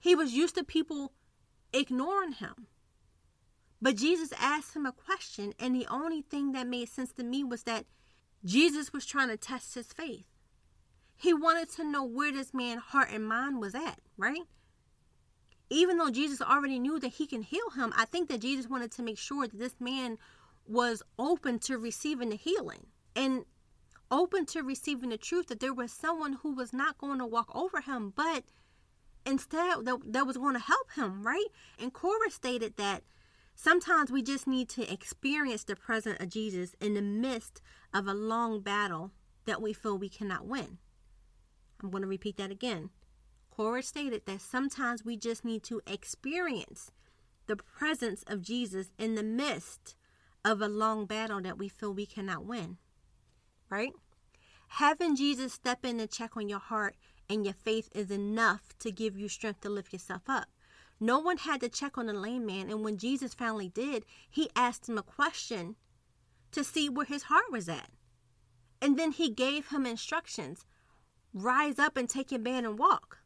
He 0.00 0.16
was 0.16 0.32
used 0.32 0.56
to 0.56 0.64
people 0.64 1.12
ignoring 1.72 2.32
him. 2.32 2.66
But 3.80 3.96
Jesus 3.96 4.32
asked 4.38 4.74
him 4.74 4.84
a 4.84 4.92
question, 4.92 5.52
and 5.60 5.74
the 5.74 5.86
only 5.88 6.22
thing 6.22 6.52
that 6.52 6.66
made 6.66 6.88
sense 6.88 7.12
to 7.12 7.22
me 7.22 7.44
was 7.44 7.62
that 7.62 7.86
Jesus 8.46 8.92
was 8.92 9.04
trying 9.04 9.28
to 9.28 9.36
test 9.36 9.74
his 9.74 9.92
faith. 9.92 10.24
He 11.16 11.34
wanted 11.34 11.70
to 11.72 11.84
know 11.84 12.04
where 12.04 12.32
this 12.32 12.54
man's 12.54 12.82
heart 12.82 13.08
and 13.12 13.28
mind 13.28 13.60
was 13.60 13.74
at, 13.74 13.98
right? 14.16 14.42
even 15.70 15.98
though 15.98 16.10
Jesus 16.10 16.40
already 16.40 16.78
knew 16.78 17.00
that 17.00 17.14
he 17.14 17.26
can 17.26 17.42
heal 17.42 17.70
him, 17.70 17.92
I 17.96 18.04
think 18.04 18.28
that 18.28 18.40
Jesus 18.40 18.68
wanted 18.68 18.92
to 18.92 19.02
make 19.02 19.18
sure 19.18 19.46
that 19.46 19.58
this 19.58 19.74
man 19.80 20.18
was 20.66 21.02
open 21.18 21.58
to 21.60 21.78
receiving 21.78 22.30
the 22.30 22.36
healing 22.36 22.86
and 23.14 23.44
open 24.10 24.46
to 24.46 24.62
receiving 24.62 25.10
the 25.10 25.18
truth 25.18 25.48
that 25.48 25.60
there 25.60 25.74
was 25.74 25.90
someone 25.90 26.34
who 26.34 26.54
was 26.54 26.72
not 26.72 26.98
going 26.98 27.18
to 27.18 27.26
walk 27.26 27.50
over 27.54 27.80
him, 27.80 28.12
but 28.14 28.44
instead 29.24 29.84
that, 29.84 29.98
that 30.06 30.26
was 30.26 30.36
going 30.36 30.54
to 30.54 30.60
help 30.60 30.92
him, 30.92 31.26
right? 31.26 31.46
And 31.80 31.92
Cora 31.92 32.30
stated 32.30 32.76
that 32.76 33.02
sometimes 33.56 34.12
we 34.12 34.22
just 34.22 34.46
need 34.46 34.68
to 34.68 34.92
experience 34.92 35.64
the 35.64 35.74
presence 35.74 36.20
of 36.20 36.28
Jesus 36.28 36.76
in 36.80 36.94
the 36.94 37.02
midst 37.02 37.60
of 37.92 38.06
a 38.06 38.14
long 38.14 38.60
battle 38.60 39.10
that 39.46 39.60
we 39.60 39.72
feel 39.72 39.98
we 39.98 40.08
cannot 40.08 40.46
win. 40.46 40.78
I'm 41.82 41.90
going 41.90 42.02
to 42.02 42.08
repeat 42.08 42.36
that 42.36 42.50
again. 42.50 42.90
Cora 43.50 43.82
stated 43.82 44.26
that 44.26 44.40
sometimes 44.40 45.04
we 45.04 45.16
just 45.16 45.44
need 45.44 45.62
to 45.64 45.80
experience 45.86 46.90
the 47.46 47.56
presence 47.56 48.22
of 48.26 48.42
Jesus 48.42 48.92
in 48.98 49.14
the 49.14 49.22
midst 49.22 49.96
of 50.44 50.60
a 50.60 50.68
long 50.68 51.06
battle 51.06 51.40
that 51.40 51.58
we 51.58 51.68
feel 51.68 51.92
we 51.92 52.06
cannot 52.06 52.44
win. 52.44 52.76
Right? 53.70 53.92
Having 54.68 55.16
Jesus 55.16 55.52
step 55.52 55.84
in 55.84 55.98
and 56.00 56.10
check 56.10 56.36
on 56.36 56.48
your 56.48 56.58
heart 56.58 56.96
and 57.28 57.44
your 57.44 57.54
faith 57.54 57.88
is 57.94 58.10
enough 58.10 58.76
to 58.80 58.90
give 58.90 59.16
you 59.16 59.28
strength 59.28 59.62
to 59.62 59.70
lift 59.70 59.92
yourself 59.92 60.22
up. 60.28 60.46
No 60.98 61.18
one 61.18 61.38
had 61.38 61.60
to 61.60 61.68
check 61.68 61.98
on 61.98 62.06
the 62.06 62.12
lame 62.12 62.46
man, 62.46 62.70
and 62.70 62.84
when 62.84 62.96
Jesus 62.96 63.34
finally 63.34 63.68
did, 63.68 64.04
he 64.30 64.50
asked 64.56 64.88
him 64.88 64.96
a 64.96 65.02
question 65.02 65.76
to 66.52 66.64
see 66.64 66.88
where 66.88 67.06
his 67.06 67.24
heart 67.24 67.50
was 67.50 67.68
at. 67.68 67.90
And 68.80 68.98
then 68.98 69.12
he 69.12 69.30
gave 69.30 69.68
him 69.68 69.86
instructions 69.86 70.64
rise 71.34 71.78
up 71.78 71.96
and 71.96 72.08
take 72.08 72.30
your 72.30 72.40
bed 72.40 72.64
and 72.64 72.78
walk. 72.78 73.18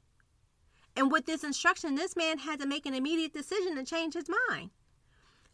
And 0.96 1.12
with 1.12 1.26
this 1.26 1.44
instruction, 1.44 1.94
this 1.94 2.16
man 2.16 2.38
had 2.38 2.58
to 2.60 2.66
make 2.66 2.84
an 2.84 2.94
immediate 2.94 3.32
decision 3.32 3.76
to 3.76 3.84
change 3.84 4.14
his 4.14 4.28
mind. 4.48 4.70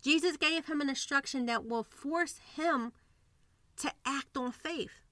Jesus 0.03 0.37
gave 0.37 0.67
him 0.67 0.81
an 0.81 0.89
instruction 0.89 1.47
that 1.47 1.67
will 1.67 1.83
force 1.83 2.41
him 2.57 2.93
to 3.79 3.93
act 4.07 4.37
on 4.37 4.53
faith. 4.53 5.03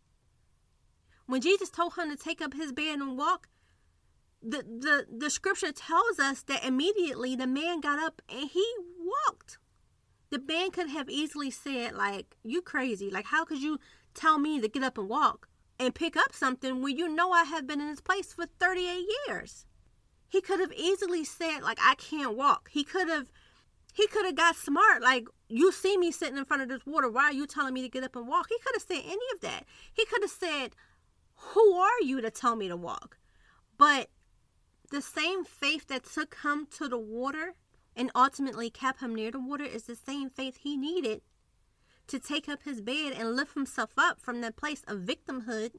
When 1.27 1.41
Jesus 1.41 1.69
told 1.69 1.95
him 1.95 2.11
to 2.11 2.17
take 2.17 2.41
up 2.41 2.55
his 2.55 2.73
bed 2.73 2.99
and 2.99 3.19
walk, 3.19 3.49
the, 4.45 4.59
the, 4.59 5.07
the 5.11 5.31
scripture 5.31 5.73
tells 5.73 6.19
us 6.19 6.43
that 6.43 6.65
immediately 6.65 7.35
the 7.35 7.47
man 7.47 7.81
got 7.81 7.99
up 7.99 8.21
and 8.29 8.51
he 8.51 8.67
walked. 8.99 9.59
The 10.31 10.39
man 10.39 10.71
could 10.71 10.91
have 10.91 11.09
easily 11.09 11.51
said, 11.51 11.95
like, 11.95 12.37
you 12.43 12.61
crazy. 12.61 13.11
Like, 13.11 13.27
how 13.27 13.45
could 13.45 13.63
you 13.63 13.79
tell 14.15 14.39
me 14.39 14.61
to 14.61 14.69
get 14.69 14.83
up 14.83 14.99
and 14.99 15.09
walk 15.09 15.49
and 15.79 15.95
pick 15.95 16.17
up 16.17 16.35
something 16.35 16.83
when 16.83 16.97
you 16.97 17.09
know 17.09 17.33
I 17.33 17.45
have 17.45 17.67
been 17.67 17.81
in 17.81 17.89
this 17.89 18.01
place 18.01 18.33
for 18.33 18.47
38 18.59 19.07
years? 19.27 19.67
He 20.29 20.41
could 20.41 20.59
have 20.59 20.73
easily 20.73 21.23
said 21.23 21.61
like 21.61 21.79
I 21.81 21.95
can't 21.95 22.37
walk. 22.37 22.69
He 22.73 22.83
could 22.83 23.09
have 23.09 23.31
he 23.93 24.09
could 24.09 24.27
have 24.27 24.35
got 24.35 24.57
smart 24.57 25.01
like 25.01 25.29
you 25.49 25.71
see 25.71 25.97
me 25.97 26.11
sitting 26.11 26.37
in 26.37 26.45
front 26.45 26.63
of 26.63 26.69
this 26.69 26.85
water. 26.85 27.09
Why 27.09 27.25
are 27.27 27.33
you 27.33 27.47
telling 27.47 27.73
me 27.73 27.83
to 27.83 27.89
get 27.89 28.03
up 28.03 28.17
and 28.17 28.27
walk? 28.27 28.47
He 28.49 28.59
could 28.59 28.75
have 28.75 28.83
said 28.83 29.03
any 29.05 29.27
of 29.33 29.41
that. 29.43 29.65
He 29.93 30.05
could 30.07 30.23
have 30.23 30.31
said, 30.33 30.75
"Who 31.37 31.75
are 31.75 32.01
you 32.03 32.21
to 32.21 32.33
tell 32.33 32.57
me 32.57 32.67
to 32.67 32.77
walk?" 32.77 33.19
But 33.79 34.11
the 34.95 35.03
same 35.03 35.45
faith 35.45 35.89
that 35.89 36.05
took 36.05 36.37
him 36.45 36.69
to 36.79 36.89
the 36.89 36.99
water 36.99 37.55
and 37.97 38.13
ultimately 38.15 38.71
kept 38.71 39.01
him 39.01 39.13
near 39.13 39.33
the 39.33 39.41
water 39.41 39.65
is 39.65 39.85
the 39.85 39.97
same 39.97 40.31
faith 40.31 40.59
he 40.59 40.77
needed 40.77 41.21
to 42.07 42.21
take 42.21 42.49
up 42.49 42.63
his 42.63 42.81
bed 42.81 43.13
and 43.13 43.35
lift 43.35 43.55
himself 43.55 43.91
up 43.99 44.21
from 44.21 44.41
that 44.41 44.57
place 44.57 44.83
of 44.87 45.01
victimhood 45.01 45.73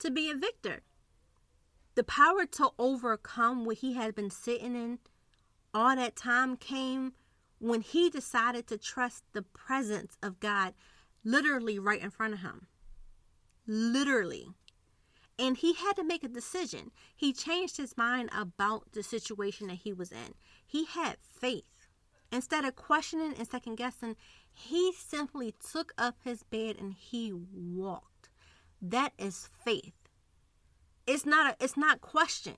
to 0.00 0.10
be 0.10 0.28
a 0.30 0.34
victor. 0.34 0.82
The 1.94 2.02
power 2.02 2.44
to 2.44 2.70
overcome 2.76 3.64
what 3.64 3.78
he 3.78 3.92
had 3.92 4.16
been 4.16 4.30
sitting 4.30 4.74
in 4.74 4.98
all 5.72 5.94
that 5.94 6.16
time 6.16 6.56
came 6.56 7.12
when 7.58 7.82
he 7.82 8.10
decided 8.10 8.66
to 8.66 8.78
trust 8.78 9.22
the 9.32 9.42
presence 9.42 10.16
of 10.22 10.40
God 10.40 10.74
literally 11.22 11.78
right 11.78 12.02
in 12.02 12.10
front 12.10 12.34
of 12.34 12.40
him. 12.40 12.66
Literally. 13.64 14.48
And 15.38 15.56
he 15.56 15.74
had 15.74 15.94
to 15.96 16.04
make 16.04 16.24
a 16.24 16.28
decision. 16.28 16.90
He 17.14 17.32
changed 17.32 17.76
his 17.76 17.96
mind 17.96 18.30
about 18.36 18.92
the 18.92 19.02
situation 19.02 19.66
that 19.66 19.78
he 19.78 19.92
was 19.92 20.10
in. 20.10 20.34
He 20.66 20.86
had 20.86 21.16
faith. 21.20 21.88
Instead 22.32 22.64
of 22.64 22.74
questioning 22.74 23.34
and 23.36 23.46
second 23.46 23.76
guessing, 23.76 24.16
he 24.52 24.92
simply 24.92 25.52
took 25.52 25.92
up 25.98 26.16
his 26.24 26.42
bed 26.42 26.76
and 26.78 26.94
he 26.94 27.32
walked. 27.32 28.30
That 28.80 29.12
is 29.18 29.48
faith. 29.64 29.92
It's 31.06 31.26
not 31.26 31.52
a, 31.52 31.64
it's 31.64 31.76
not 31.76 32.00
questioned. 32.00 32.56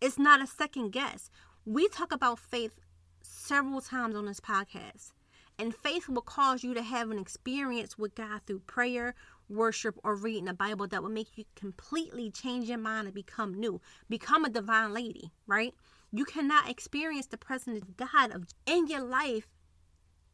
It's 0.00 0.18
not 0.18 0.42
a 0.42 0.46
second 0.46 0.90
guess. 0.90 1.30
We 1.64 1.88
talk 1.88 2.12
about 2.12 2.38
faith 2.38 2.80
several 3.22 3.80
times 3.80 4.16
on 4.16 4.26
this 4.26 4.40
podcast. 4.40 5.12
And 5.58 5.74
faith 5.74 6.08
will 6.08 6.22
cause 6.22 6.64
you 6.64 6.74
to 6.74 6.82
have 6.82 7.10
an 7.10 7.18
experience 7.18 7.96
with 7.96 8.16
God 8.16 8.40
through 8.44 8.60
prayer, 8.60 9.14
worship, 9.48 9.98
or 10.02 10.14
reading 10.14 10.46
the 10.46 10.54
Bible 10.54 10.86
that 10.88 11.02
will 11.02 11.10
make 11.10 11.36
you 11.36 11.44
completely 11.54 12.30
change 12.30 12.68
your 12.68 12.78
mind 12.78 13.06
and 13.06 13.14
become 13.14 13.54
new. 13.54 13.80
Become 14.08 14.44
a 14.44 14.50
divine 14.50 14.92
lady, 14.92 15.30
right? 15.46 15.74
You 16.12 16.24
cannot 16.24 16.70
experience 16.70 17.26
the 17.26 17.36
presence 17.36 17.82
of 17.82 17.96
God 17.96 18.46
in 18.66 18.86
your 18.86 19.02
life 19.02 19.48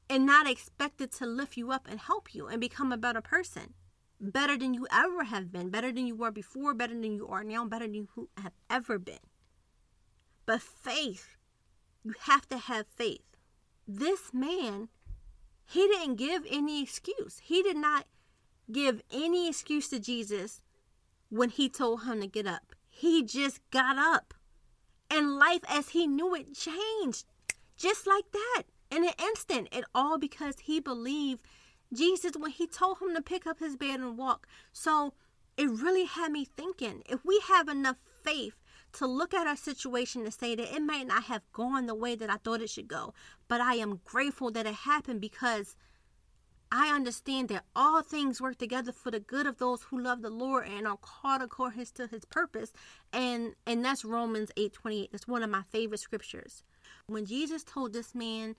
and 0.09 0.27
not 0.27 0.49
expect 0.49 1.01
it 1.01 1.13
to 1.13 1.27
lift 1.27 1.57
you 1.57 1.73
up 1.73 1.87
and 1.91 2.01
help 2.01 2.35
you 2.35 2.49
and 2.49 2.61
become 2.61 2.93
a 2.93 2.97
better 2.97 3.21
person 3.21 3.75
better 4.21 4.57
than 4.57 4.75
you 4.75 4.87
ever 4.93 5.25
have 5.25 5.51
been, 5.51 5.71
better 5.71 5.91
than 5.91 6.07
you 6.07 6.15
were 6.15 6.31
before, 6.31 6.75
better 6.75 6.95
than 6.95 7.15
you 7.15 7.27
are 7.29 7.43
now, 7.43 7.65
better 7.65 7.87
than 7.87 7.95
you 7.95 8.29
have 8.37 8.53
ever 8.69 8.99
been. 8.99 9.19
But 10.47 10.61
faith, 10.61 11.37
you 12.05 12.15
have 12.21 12.47
to 12.49 12.59
have 12.59 12.87
faith. 12.87 13.25
This 13.89 14.33
man, 14.33 14.89
he 15.65 15.87
didn't 15.87 16.17
give 16.17 16.45
any 16.51 16.83
excuse. 16.83 17.41
He 17.43 17.63
did 17.63 17.77
not 17.77 18.07
give 18.73 19.03
any 19.13 19.49
excuse 19.49 19.89
to 19.89 19.99
Jesus 19.99 20.61
when 21.29 21.51
he 21.51 21.69
told 21.69 22.05
him 22.05 22.21
to 22.21 22.27
get 22.27 22.47
up. 22.47 22.75
He 22.89 23.23
just 23.23 23.61
got 23.71 23.97
up. 23.97 24.35
And 25.11 25.39
life 25.39 25.63
as 25.69 25.91
he 25.91 26.07
knew 26.07 26.35
it 26.35 26.55
changed 26.55 27.25
just 27.77 28.07
like 28.07 28.31
that 28.33 28.63
in 28.91 29.05
an 29.05 29.15
instant. 29.21 29.69
And 29.73 29.85
all 29.95 30.19
because 30.19 30.57
he 30.63 30.81
believed 30.81 31.43
Jesus 31.93 32.33
when 32.39 32.53
he 32.53 32.67
told 32.67 32.99
him 33.01 33.15
to 33.15 33.23
pick 33.23 33.47
up 33.47 33.59
his 33.59 33.77
bed 33.77 34.01
and 34.01 34.17
walk. 34.17 34.47
So 34.73 35.15
it 35.57 35.69
really 35.69 36.05
had 36.05 36.33
me 36.33 36.45
thinking 36.45 37.03
if 37.09 37.25
we 37.25 37.41
have 37.49 37.69
enough 37.69 37.97
faith 38.25 38.55
to 38.93 39.07
look 39.07 39.35
at 39.35 39.47
our 39.47 39.57
situation 39.57 40.23
and 40.23 40.35
say 40.35 40.55
that 40.55 40.75
it 40.75 40.83
might 40.83 41.07
not 41.07 41.25
have 41.25 41.43
gone 41.53 41.87
the 41.87 41.95
way 41.95 42.15
that 42.17 42.31
I 42.31 42.37
thought 42.37 42.61
it 42.61 42.71
should 42.71 42.89
go, 42.89 43.15
but 43.49 43.61
I 43.61 43.75
am 43.75 44.01
grateful 44.05 44.51
that 44.53 44.67
it 44.67 44.75
happened 44.75 45.21
because 45.21 45.77
I 46.73 46.95
understand 46.95 47.49
that 47.49 47.65
all 47.75 48.03
things 48.03 48.41
work 48.41 48.59
together 48.59 48.93
for 48.93 49.11
the 49.11 49.19
good 49.19 49.47
of 49.47 49.59
those 49.59 49.83
who 49.83 50.01
love 50.01 50.23
the 50.23 50.31
Lord 50.31 50.69
and 50.69 50.87
are 50.87 50.97
called 50.97 51.43
according 51.43 51.85
to 51.95 52.07
his 52.07 52.25
purpose. 52.25 52.73
And 53.13 53.55
and 53.67 53.85
that's 53.85 54.05
Romans 54.05 54.53
8 54.57 54.73
28. 54.73 55.11
That's 55.11 55.27
one 55.27 55.43
of 55.43 55.51
my 55.51 55.63
favorite 55.71 56.01
scriptures. 56.01 56.63
When 57.07 57.27
Jesus 57.27 57.65
told 57.65 57.93
this 57.93 58.15
man 58.15 58.55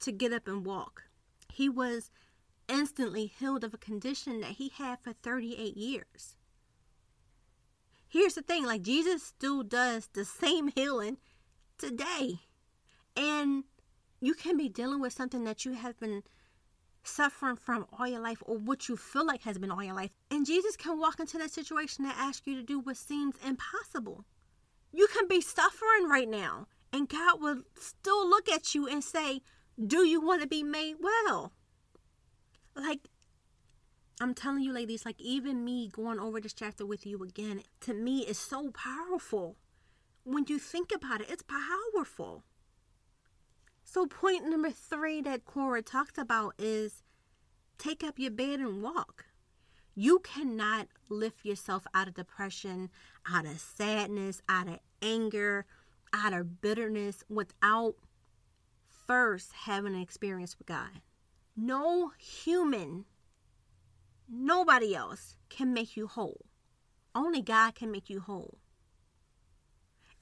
to 0.00 0.10
get 0.10 0.32
up 0.32 0.48
and 0.48 0.66
walk, 0.66 1.04
he 1.52 1.68
was 1.68 2.10
instantly 2.68 3.26
healed 3.26 3.62
of 3.62 3.74
a 3.74 3.78
condition 3.78 4.40
that 4.40 4.52
he 4.52 4.68
had 4.68 4.98
for 5.00 5.12
38 5.12 5.76
years. 5.76 6.36
Here's 8.08 8.34
the 8.34 8.42
thing 8.42 8.66
like, 8.66 8.82
Jesus 8.82 9.22
still 9.22 9.62
does 9.62 10.08
the 10.12 10.24
same 10.24 10.68
healing 10.68 11.18
today. 11.78 12.40
And 13.16 13.64
you 14.20 14.34
can 14.34 14.56
be 14.56 14.68
dealing 14.68 15.00
with 15.00 15.12
something 15.12 15.44
that 15.44 15.64
you 15.64 15.72
have 15.72 15.98
been 15.98 16.22
suffering 17.04 17.56
from 17.56 17.86
all 17.92 18.06
your 18.06 18.20
life 18.20 18.42
or 18.46 18.56
what 18.56 18.88
you 18.88 18.96
feel 18.96 19.26
like 19.26 19.42
has 19.42 19.58
been 19.58 19.70
all 19.70 19.82
your 19.82 19.94
life. 19.94 20.12
And 20.30 20.46
Jesus 20.46 20.76
can 20.76 20.98
walk 20.98 21.20
into 21.20 21.38
that 21.38 21.50
situation 21.50 22.04
and 22.04 22.14
ask 22.16 22.46
you 22.46 22.54
to 22.56 22.62
do 22.62 22.78
what 22.78 22.96
seems 22.96 23.34
impossible. 23.46 24.24
You 24.92 25.06
can 25.08 25.26
be 25.26 25.40
suffering 25.40 26.08
right 26.08 26.28
now, 26.28 26.66
and 26.92 27.08
God 27.08 27.40
will 27.40 27.62
still 27.74 28.28
look 28.28 28.48
at 28.48 28.74
you 28.74 28.86
and 28.86 29.02
say, 29.02 29.40
Do 29.84 30.06
you 30.06 30.20
want 30.20 30.42
to 30.42 30.48
be 30.48 30.62
made 30.62 30.96
well? 31.00 31.52
Like, 32.76 33.08
I'm 34.20 34.34
telling 34.34 34.62
you, 34.62 34.72
ladies, 34.72 35.04
like, 35.04 35.20
even 35.20 35.64
me 35.64 35.88
going 35.88 36.20
over 36.20 36.40
this 36.40 36.52
chapter 36.52 36.86
with 36.86 37.06
you 37.06 37.22
again, 37.22 37.62
to 37.80 37.94
me, 37.94 38.20
is 38.20 38.38
so 38.38 38.70
powerful. 38.70 39.56
When 40.24 40.44
you 40.46 40.58
think 40.58 40.92
about 40.94 41.20
it, 41.22 41.30
it's 41.30 41.42
powerful. 41.42 42.44
So, 43.92 44.06
point 44.06 44.48
number 44.48 44.70
three 44.70 45.20
that 45.20 45.44
Cora 45.44 45.82
talked 45.82 46.16
about 46.16 46.54
is 46.56 47.02
take 47.76 48.02
up 48.02 48.18
your 48.18 48.30
bed 48.30 48.58
and 48.58 48.82
walk. 48.82 49.26
You 49.94 50.20
cannot 50.20 50.88
lift 51.10 51.44
yourself 51.44 51.84
out 51.92 52.08
of 52.08 52.14
depression, 52.14 52.88
out 53.30 53.44
of 53.44 53.60
sadness, 53.60 54.40
out 54.48 54.68
of 54.68 54.78
anger, 55.02 55.66
out 56.10 56.32
of 56.32 56.62
bitterness 56.62 57.22
without 57.28 57.96
first 58.88 59.52
having 59.66 59.94
an 59.94 60.00
experience 60.00 60.56
with 60.58 60.68
God. 60.68 61.02
No 61.54 62.12
human, 62.16 63.04
nobody 64.26 64.96
else 64.96 65.36
can 65.50 65.74
make 65.74 65.98
you 65.98 66.06
whole. 66.06 66.46
Only 67.14 67.42
God 67.42 67.74
can 67.74 67.90
make 67.90 68.08
you 68.08 68.20
whole. 68.20 68.56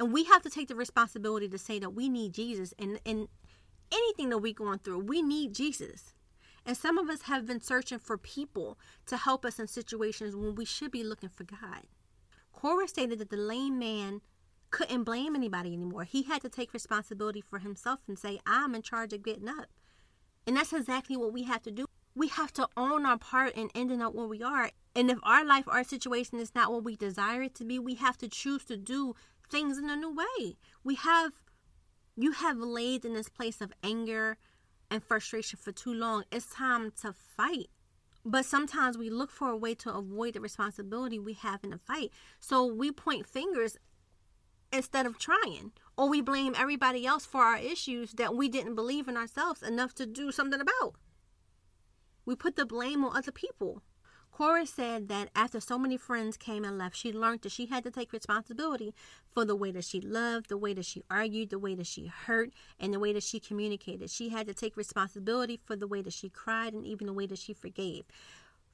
And 0.00 0.12
we 0.12 0.24
have 0.24 0.42
to 0.42 0.50
take 0.50 0.66
the 0.66 0.74
responsibility 0.74 1.48
to 1.48 1.58
say 1.58 1.78
that 1.78 1.90
we 1.90 2.08
need 2.08 2.32
Jesus 2.32 2.74
and, 2.76 2.98
and 3.06 3.28
anything 3.92 4.30
that 4.30 4.38
we're 4.38 4.52
going 4.52 4.78
through, 4.78 5.00
we 5.00 5.22
need 5.22 5.54
Jesus. 5.54 6.14
And 6.66 6.76
some 6.76 6.98
of 6.98 7.08
us 7.08 7.22
have 7.22 7.46
been 7.46 7.60
searching 7.60 7.98
for 7.98 8.18
people 8.18 8.78
to 9.06 9.16
help 9.16 9.44
us 9.44 9.58
in 9.58 9.66
situations 9.66 10.36
when 10.36 10.54
we 10.54 10.64
should 10.64 10.90
be 10.90 11.02
looking 11.02 11.30
for 11.30 11.44
God. 11.44 11.86
Cora 12.52 12.86
stated 12.86 13.18
that 13.18 13.30
the 13.30 13.36
lame 13.36 13.78
man 13.78 14.20
couldn't 14.70 15.04
blame 15.04 15.34
anybody 15.34 15.72
anymore. 15.72 16.04
He 16.04 16.22
had 16.22 16.42
to 16.42 16.48
take 16.48 16.72
responsibility 16.72 17.40
for 17.40 17.58
himself 17.58 18.00
and 18.06 18.18
say, 18.18 18.38
I'm 18.46 18.74
in 18.74 18.82
charge 18.82 19.12
of 19.12 19.22
getting 19.22 19.48
up. 19.48 19.66
And 20.46 20.56
that's 20.56 20.72
exactly 20.72 21.16
what 21.16 21.32
we 21.32 21.44
have 21.44 21.62
to 21.62 21.70
do. 21.70 21.86
We 22.14 22.28
have 22.28 22.52
to 22.54 22.68
own 22.76 23.06
our 23.06 23.18
part 23.18 23.54
in 23.54 23.70
ending 23.74 24.02
up 24.02 24.14
where 24.14 24.26
we 24.26 24.42
are. 24.42 24.70
And 24.94 25.10
if 25.10 25.18
our 25.22 25.44
life, 25.44 25.64
our 25.68 25.84
situation 25.84 26.38
is 26.38 26.54
not 26.54 26.72
what 26.72 26.84
we 26.84 26.96
desire 26.96 27.42
it 27.42 27.54
to 27.56 27.64
be, 27.64 27.78
we 27.78 27.94
have 27.94 28.18
to 28.18 28.28
choose 28.28 28.64
to 28.66 28.76
do 28.76 29.14
things 29.50 29.78
in 29.78 29.88
a 29.88 29.96
new 29.96 30.12
way. 30.14 30.56
We 30.84 30.96
have 30.96 31.32
you 32.22 32.32
have 32.32 32.58
laid 32.58 33.04
in 33.04 33.14
this 33.14 33.28
place 33.28 33.60
of 33.60 33.72
anger 33.82 34.36
and 34.90 35.02
frustration 35.02 35.58
for 35.58 35.72
too 35.72 35.94
long. 35.94 36.24
It's 36.30 36.52
time 36.52 36.92
to 37.02 37.12
fight. 37.12 37.68
But 38.24 38.44
sometimes 38.44 38.98
we 38.98 39.08
look 39.08 39.30
for 39.30 39.48
a 39.48 39.56
way 39.56 39.74
to 39.76 39.94
avoid 39.94 40.34
the 40.34 40.40
responsibility 40.40 41.18
we 41.18 41.32
have 41.34 41.64
in 41.64 41.72
a 41.72 41.78
fight. 41.78 42.10
So 42.38 42.66
we 42.66 42.92
point 42.92 43.26
fingers 43.26 43.78
instead 44.72 45.06
of 45.06 45.18
trying. 45.18 45.72
Or 45.96 46.08
we 46.08 46.20
blame 46.20 46.54
everybody 46.56 47.06
else 47.06 47.24
for 47.24 47.40
our 47.40 47.58
issues 47.58 48.12
that 48.12 48.34
we 48.34 48.48
didn't 48.48 48.74
believe 48.74 49.08
in 49.08 49.16
ourselves 49.16 49.62
enough 49.62 49.94
to 49.94 50.06
do 50.06 50.30
something 50.30 50.60
about. 50.60 50.96
We 52.26 52.36
put 52.36 52.56
the 52.56 52.66
blame 52.66 53.04
on 53.04 53.16
other 53.16 53.32
people. 53.32 53.82
Cora 54.40 54.64
said 54.64 55.08
that 55.08 55.28
after 55.36 55.60
so 55.60 55.78
many 55.78 55.98
friends 55.98 56.38
came 56.38 56.64
and 56.64 56.78
left, 56.78 56.96
she 56.96 57.12
learned 57.12 57.42
that 57.42 57.52
she 57.52 57.66
had 57.66 57.84
to 57.84 57.90
take 57.90 58.10
responsibility 58.10 58.94
for 59.34 59.44
the 59.44 59.54
way 59.54 59.70
that 59.70 59.84
she 59.84 60.00
loved, 60.00 60.48
the 60.48 60.56
way 60.56 60.72
that 60.72 60.86
she 60.86 61.02
argued, 61.10 61.50
the 61.50 61.58
way 61.58 61.74
that 61.74 61.86
she 61.86 62.06
hurt, 62.06 62.50
and 62.78 62.94
the 62.94 62.98
way 62.98 63.12
that 63.12 63.22
she 63.22 63.38
communicated. 63.38 64.08
She 64.08 64.30
had 64.30 64.46
to 64.46 64.54
take 64.54 64.78
responsibility 64.78 65.60
for 65.62 65.76
the 65.76 65.86
way 65.86 66.00
that 66.00 66.14
she 66.14 66.30
cried 66.30 66.72
and 66.72 66.86
even 66.86 67.06
the 67.06 67.12
way 67.12 67.26
that 67.26 67.38
she 67.38 67.52
forgave. 67.52 68.06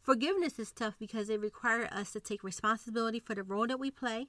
Forgiveness 0.00 0.60
is 0.60 0.70
tough 0.70 0.94
because 1.00 1.28
it 1.28 1.40
requires 1.40 1.90
us 1.90 2.12
to 2.12 2.20
take 2.20 2.44
responsibility 2.44 3.18
for 3.18 3.34
the 3.34 3.42
role 3.42 3.66
that 3.66 3.80
we 3.80 3.90
play, 3.90 4.28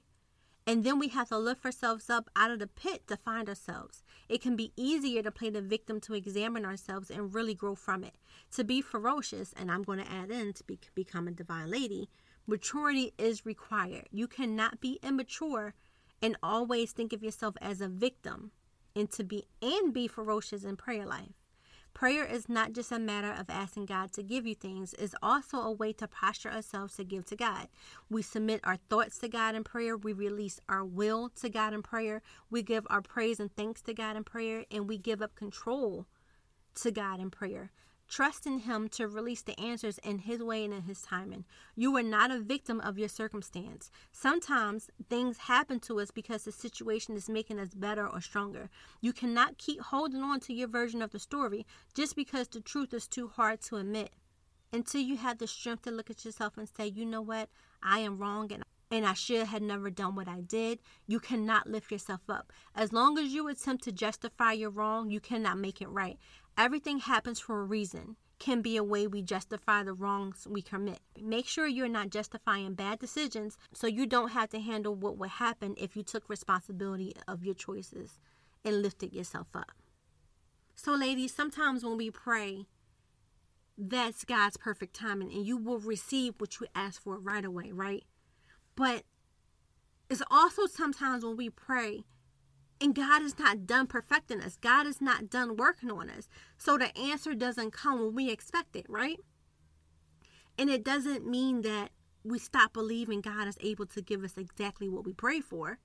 and 0.68 0.84
then 0.84 0.98
we 0.98 1.08
have 1.08 1.30
to 1.30 1.38
lift 1.38 1.64
ourselves 1.64 2.10
up 2.10 2.28
out 2.36 2.50
of 2.50 2.58
the 2.58 2.66
pit 2.66 3.08
to 3.08 3.16
find 3.16 3.48
ourselves. 3.48 4.02
It 4.28 4.42
can 4.42 4.54
be 4.54 4.74
easier 4.76 5.22
to 5.22 5.30
play 5.30 5.48
the 5.48 5.62
victim 5.62 5.98
to 6.02 6.12
examine 6.12 6.66
ourselves 6.66 7.10
and 7.10 7.34
really 7.34 7.54
grow 7.54 7.74
from 7.74 8.04
it. 8.04 8.16
To 8.52 8.64
be 8.64 8.82
ferocious, 8.82 9.54
and 9.56 9.70
I'm 9.70 9.82
going 9.82 9.98
to 9.98 10.12
add 10.12 10.30
in 10.30 10.52
to 10.52 10.64
be, 10.64 10.78
become 10.94 11.26
a 11.26 11.30
divine 11.30 11.70
lady, 11.70 12.10
maturity 12.46 13.14
is 13.16 13.46
required. 13.46 14.08
You 14.12 14.26
cannot 14.28 14.78
be 14.78 14.98
immature 15.02 15.72
and 16.20 16.36
always 16.42 16.92
think 16.92 17.14
of 17.14 17.22
yourself 17.22 17.54
as 17.62 17.80
a 17.80 17.88
victim 17.88 18.50
and 18.94 19.10
to 19.12 19.24
be 19.24 19.44
and 19.62 19.94
be 19.94 20.06
ferocious 20.06 20.64
in 20.64 20.76
prayer 20.76 21.06
life. 21.06 21.32
Prayer 21.94 22.24
is 22.24 22.48
not 22.48 22.72
just 22.72 22.92
a 22.92 22.98
matter 22.98 23.32
of 23.32 23.50
asking 23.50 23.86
God 23.86 24.12
to 24.12 24.22
give 24.22 24.46
you 24.46 24.54
things, 24.54 24.94
it's 24.98 25.16
also 25.22 25.58
a 25.58 25.72
way 25.72 25.92
to 25.94 26.06
posture 26.06 26.50
ourselves 26.50 26.94
to 26.96 27.04
give 27.04 27.24
to 27.26 27.36
God. 27.36 27.66
We 28.08 28.22
submit 28.22 28.60
our 28.62 28.76
thoughts 28.76 29.18
to 29.18 29.28
God 29.28 29.56
in 29.56 29.64
prayer, 29.64 29.96
we 29.96 30.12
release 30.12 30.60
our 30.68 30.84
will 30.84 31.28
to 31.40 31.48
God 31.48 31.74
in 31.74 31.82
prayer, 31.82 32.22
we 32.50 32.62
give 32.62 32.86
our 32.88 33.02
praise 33.02 33.40
and 33.40 33.54
thanks 33.54 33.82
to 33.82 33.94
God 33.94 34.16
in 34.16 34.22
prayer, 34.22 34.64
and 34.70 34.88
we 34.88 34.96
give 34.96 35.20
up 35.20 35.34
control 35.34 36.06
to 36.76 36.92
God 36.92 37.18
in 37.18 37.30
prayer. 37.30 37.72
Trust 38.08 38.46
in 38.46 38.60
Him 38.60 38.88
to 38.90 39.06
release 39.06 39.42
the 39.42 39.58
answers 39.60 39.98
in 39.98 40.20
His 40.20 40.42
way 40.42 40.64
and 40.64 40.72
in 40.72 40.82
His 40.82 41.02
timing. 41.02 41.44
You 41.76 41.94
are 41.96 42.02
not 42.02 42.30
a 42.30 42.40
victim 42.40 42.80
of 42.80 42.98
your 42.98 43.08
circumstance. 43.08 43.90
Sometimes 44.12 44.88
things 45.10 45.36
happen 45.38 45.78
to 45.80 46.00
us 46.00 46.10
because 46.10 46.44
the 46.44 46.52
situation 46.52 47.16
is 47.16 47.28
making 47.28 47.60
us 47.60 47.74
better 47.74 48.08
or 48.08 48.20
stronger. 48.20 48.70
You 49.02 49.12
cannot 49.12 49.58
keep 49.58 49.80
holding 49.80 50.22
on 50.22 50.40
to 50.40 50.54
your 50.54 50.68
version 50.68 51.02
of 51.02 51.10
the 51.10 51.18
story 51.18 51.66
just 51.94 52.16
because 52.16 52.48
the 52.48 52.60
truth 52.60 52.94
is 52.94 53.06
too 53.06 53.28
hard 53.28 53.60
to 53.62 53.76
admit. 53.76 54.10
Until 54.72 55.00
you 55.00 55.16
have 55.18 55.38
the 55.38 55.46
strength 55.46 55.82
to 55.82 55.90
look 55.90 56.10
at 56.10 56.24
yourself 56.24 56.56
and 56.56 56.68
say, 56.68 56.86
you 56.86 57.04
know 57.04 57.22
what, 57.22 57.48
I 57.82 58.00
am 58.00 58.18
wrong 58.18 58.52
and 58.52 58.62
and 58.90 59.04
I 59.06 59.12
should 59.12 59.46
have 59.46 59.62
never 59.62 59.90
done 59.90 60.14
what 60.14 60.28
I 60.28 60.40
did, 60.40 60.78
you 61.06 61.20
cannot 61.20 61.68
lift 61.68 61.92
yourself 61.92 62.22
up. 62.28 62.52
As 62.74 62.92
long 62.92 63.18
as 63.18 63.34
you 63.34 63.46
attempt 63.48 63.84
to 63.84 63.92
justify 63.92 64.52
your 64.52 64.70
wrong, 64.70 65.10
you 65.10 65.20
cannot 65.20 65.58
make 65.58 65.82
it 65.82 65.88
right. 65.88 66.18
Everything 66.58 66.98
happens 66.98 67.38
for 67.38 67.60
a 67.60 67.64
reason 67.64 68.16
can 68.40 68.62
be 68.62 68.76
a 68.76 68.82
way 68.82 69.06
we 69.06 69.22
justify 69.22 69.84
the 69.84 69.92
wrongs 69.92 70.44
we 70.50 70.60
commit. 70.60 70.98
Make 71.20 71.46
sure 71.46 71.68
you're 71.68 71.86
not 71.88 72.10
justifying 72.10 72.74
bad 72.74 72.98
decisions 72.98 73.56
so 73.72 73.86
you 73.86 74.06
don't 74.06 74.30
have 74.30 74.50
to 74.50 74.60
handle 74.60 74.96
what 74.96 75.16
would 75.16 75.30
happen 75.30 75.76
if 75.78 75.96
you 75.96 76.02
took 76.02 76.28
responsibility 76.28 77.14
of 77.28 77.44
your 77.44 77.54
choices 77.54 78.18
and 78.64 78.82
lifted 78.82 79.12
yourself 79.12 79.46
up. 79.54 79.70
So, 80.74 80.94
ladies, 80.94 81.32
sometimes 81.32 81.84
when 81.84 81.96
we 81.96 82.10
pray, 82.10 82.66
that's 83.76 84.24
God's 84.24 84.56
perfect 84.56 84.94
timing 84.94 85.32
and 85.32 85.46
you 85.46 85.56
will 85.56 85.78
receive 85.78 86.34
what 86.38 86.58
you 86.60 86.66
ask 86.74 87.00
for 87.00 87.18
right 87.18 87.44
away, 87.44 87.70
right? 87.70 88.02
But 88.74 89.04
it's 90.10 90.22
also 90.28 90.66
sometimes 90.66 91.24
when 91.24 91.36
we 91.36 91.50
pray 91.50 92.04
and 92.80 92.94
God 92.94 93.22
is 93.22 93.38
not 93.38 93.66
done 93.66 93.86
perfecting 93.86 94.40
us. 94.40 94.56
God 94.56 94.86
is 94.86 95.00
not 95.00 95.30
done 95.30 95.56
working 95.56 95.90
on 95.90 96.08
us. 96.10 96.28
So 96.56 96.78
the 96.78 96.96
answer 96.96 97.34
doesn't 97.34 97.72
come 97.72 98.00
when 98.00 98.14
we 98.14 98.30
expect 98.30 98.76
it, 98.76 98.86
right? 98.88 99.18
And 100.56 100.70
it 100.70 100.84
doesn't 100.84 101.26
mean 101.26 101.62
that 101.62 101.90
we 102.24 102.38
stop 102.38 102.72
believing 102.72 103.20
God 103.20 103.48
is 103.48 103.58
able 103.60 103.86
to 103.86 104.02
give 104.02 104.24
us 104.24 104.36
exactly 104.36 104.88
what 104.88 105.04
we 105.04 105.12
pray 105.12 105.40
for. 105.40 105.78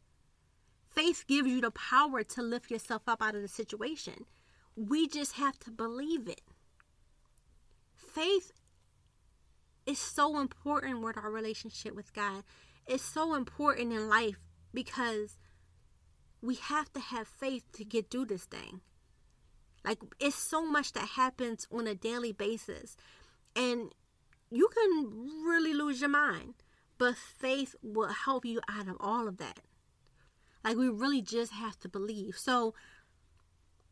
Faith 0.89 1.25
gives 1.27 1.47
you 1.47 1.61
the 1.61 1.71
power 1.71 2.23
to 2.23 2.41
lift 2.41 2.69
yourself 2.69 3.03
up 3.07 3.21
out 3.21 3.35
of 3.35 3.41
the 3.41 3.47
situation. 3.47 4.25
We 4.75 5.07
just 5.07 5.33
have 5.33 5.57
to 5.59 5.71
believe 5.71 6.27
it. 6.27 6.41
Faith 7.95 8.51
is 9.85 9.99
so 9.99 10.39
important 10.39 11.01
with 11.01 11.17
our 11.17 11.31
relationship 11.31 11.95
with 11.95 12.13
God. 12.13 12.43
It's 12.85 13.03
so 13.03 13.33
important 13.33 13.93
in 13.93 14.09
life 14.09 14.39
because 14.73 15.37
we 16.43 16.55
have 16.55 16.91
to 16.91 16.99
have 16.99 17.27
faith 17.27 17.63
to 17.71 17.85
get 17.85 18.11
through 18.11 18.25
this 18.25 18.43
thing. 18.43 18.81
Like 19.85 19.99
it's 20.19 20.35
so 20.35 20.65
much 20.65 20.91
that 20.91 21.09
happens 21.09 21.67
on 21.71 21.87
a 21.87 21.95
daily 21.95 22.33
basis. 22.33 22.97
And 23.55 23.93
you 24.51 24.67
can 24.67 25.45
really 25.45 25.73
lose 25.73 26.01
your 26.01 26.09
mind. 26.09 26.55
But 26.97 27.15
faith 27.15 27.75
will 27.81 28.09
help 28.09 28.45
you 28.45 28.59
out 28.69 28.87
of 28.87 28.97
all 28.99 29.27
of 29.27 29.37
that. 29.37 29.61
Like 30.63 30.77
we 30.77 30.89
really 30.89 31.21
just 31.21 31.53
have 31.53 31.79
to 31.79 31.89
believe. 31.89 32.37
So 32.37 32.73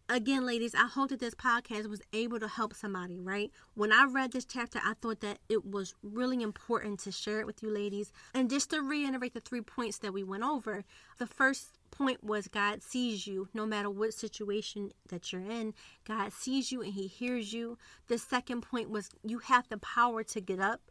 again, 0.09 0.45
ladies, 0.45 0.75
I 0.75 0.87
hope 0.87 1.09
that 1.09 1.19
this 1.19 1.35
podcast 1.35 1.89
was 1.89 2.01
able 2.11 2.39
to 2.39 2.47
help 2.49 2.73
somebody, 2.73 3.19
right? 3.19 3.49
When 3.75 3.93
I 3.93 4.05
read 4.05 4.33
this 4.33 4.45
chapter, 4.45 4.79
I 4.83 4.93
thought 5.01 5.21
that 5.21 5.39
it 5.47 5.65
was 5.65 5.95
really 6.03 6.43
important 6.43 6.99
to 7.01 7.11
share 7.13 7.39
it 7.39 7.45
with 7.45 7.63
you, 7.63 7.73
ladies. 7.73 8.11
And 8.33 8.49
just 8.49 8.71
to 8.71 8.81
reiterate 8.81 9.33
the 9.33 9.39
three 9.39 9.61
points 9.61 9.99
that 9.99 10.13
we 10.13 10.23
went 10.23 10.43
over, 10.43 10.83
the 11.17 11.27
first 11.27 11.77
point 12.01 12.23
was 12.23 12.47
God 12.47 12.81
sees 12.81 13.27
you 13.27 13.47
no 13.53 13.65
matter 13.65 13.89
what 13.89 14.13
situation 14.13 14.91
that 15.09 15.31
you're 15.31 15.41
in. 15.41 15.73
God 16.03 16.33
sees 16.33 16.71
you 16.71 16.81
and 16.81 16.93
He 16.93 17.05
hears 17.05 17.53
you. 17.53 17.77
The 18.07 18.17
second 18.17 18.61
point 18.61 18.89
was 18.89 19.09
you 19.23 19.39
have 19.39 19.69
the 19.69 19.77
power 19.77 20.23
to 20.23 20.41
get 20.41 20.59
up. 20.59 20.81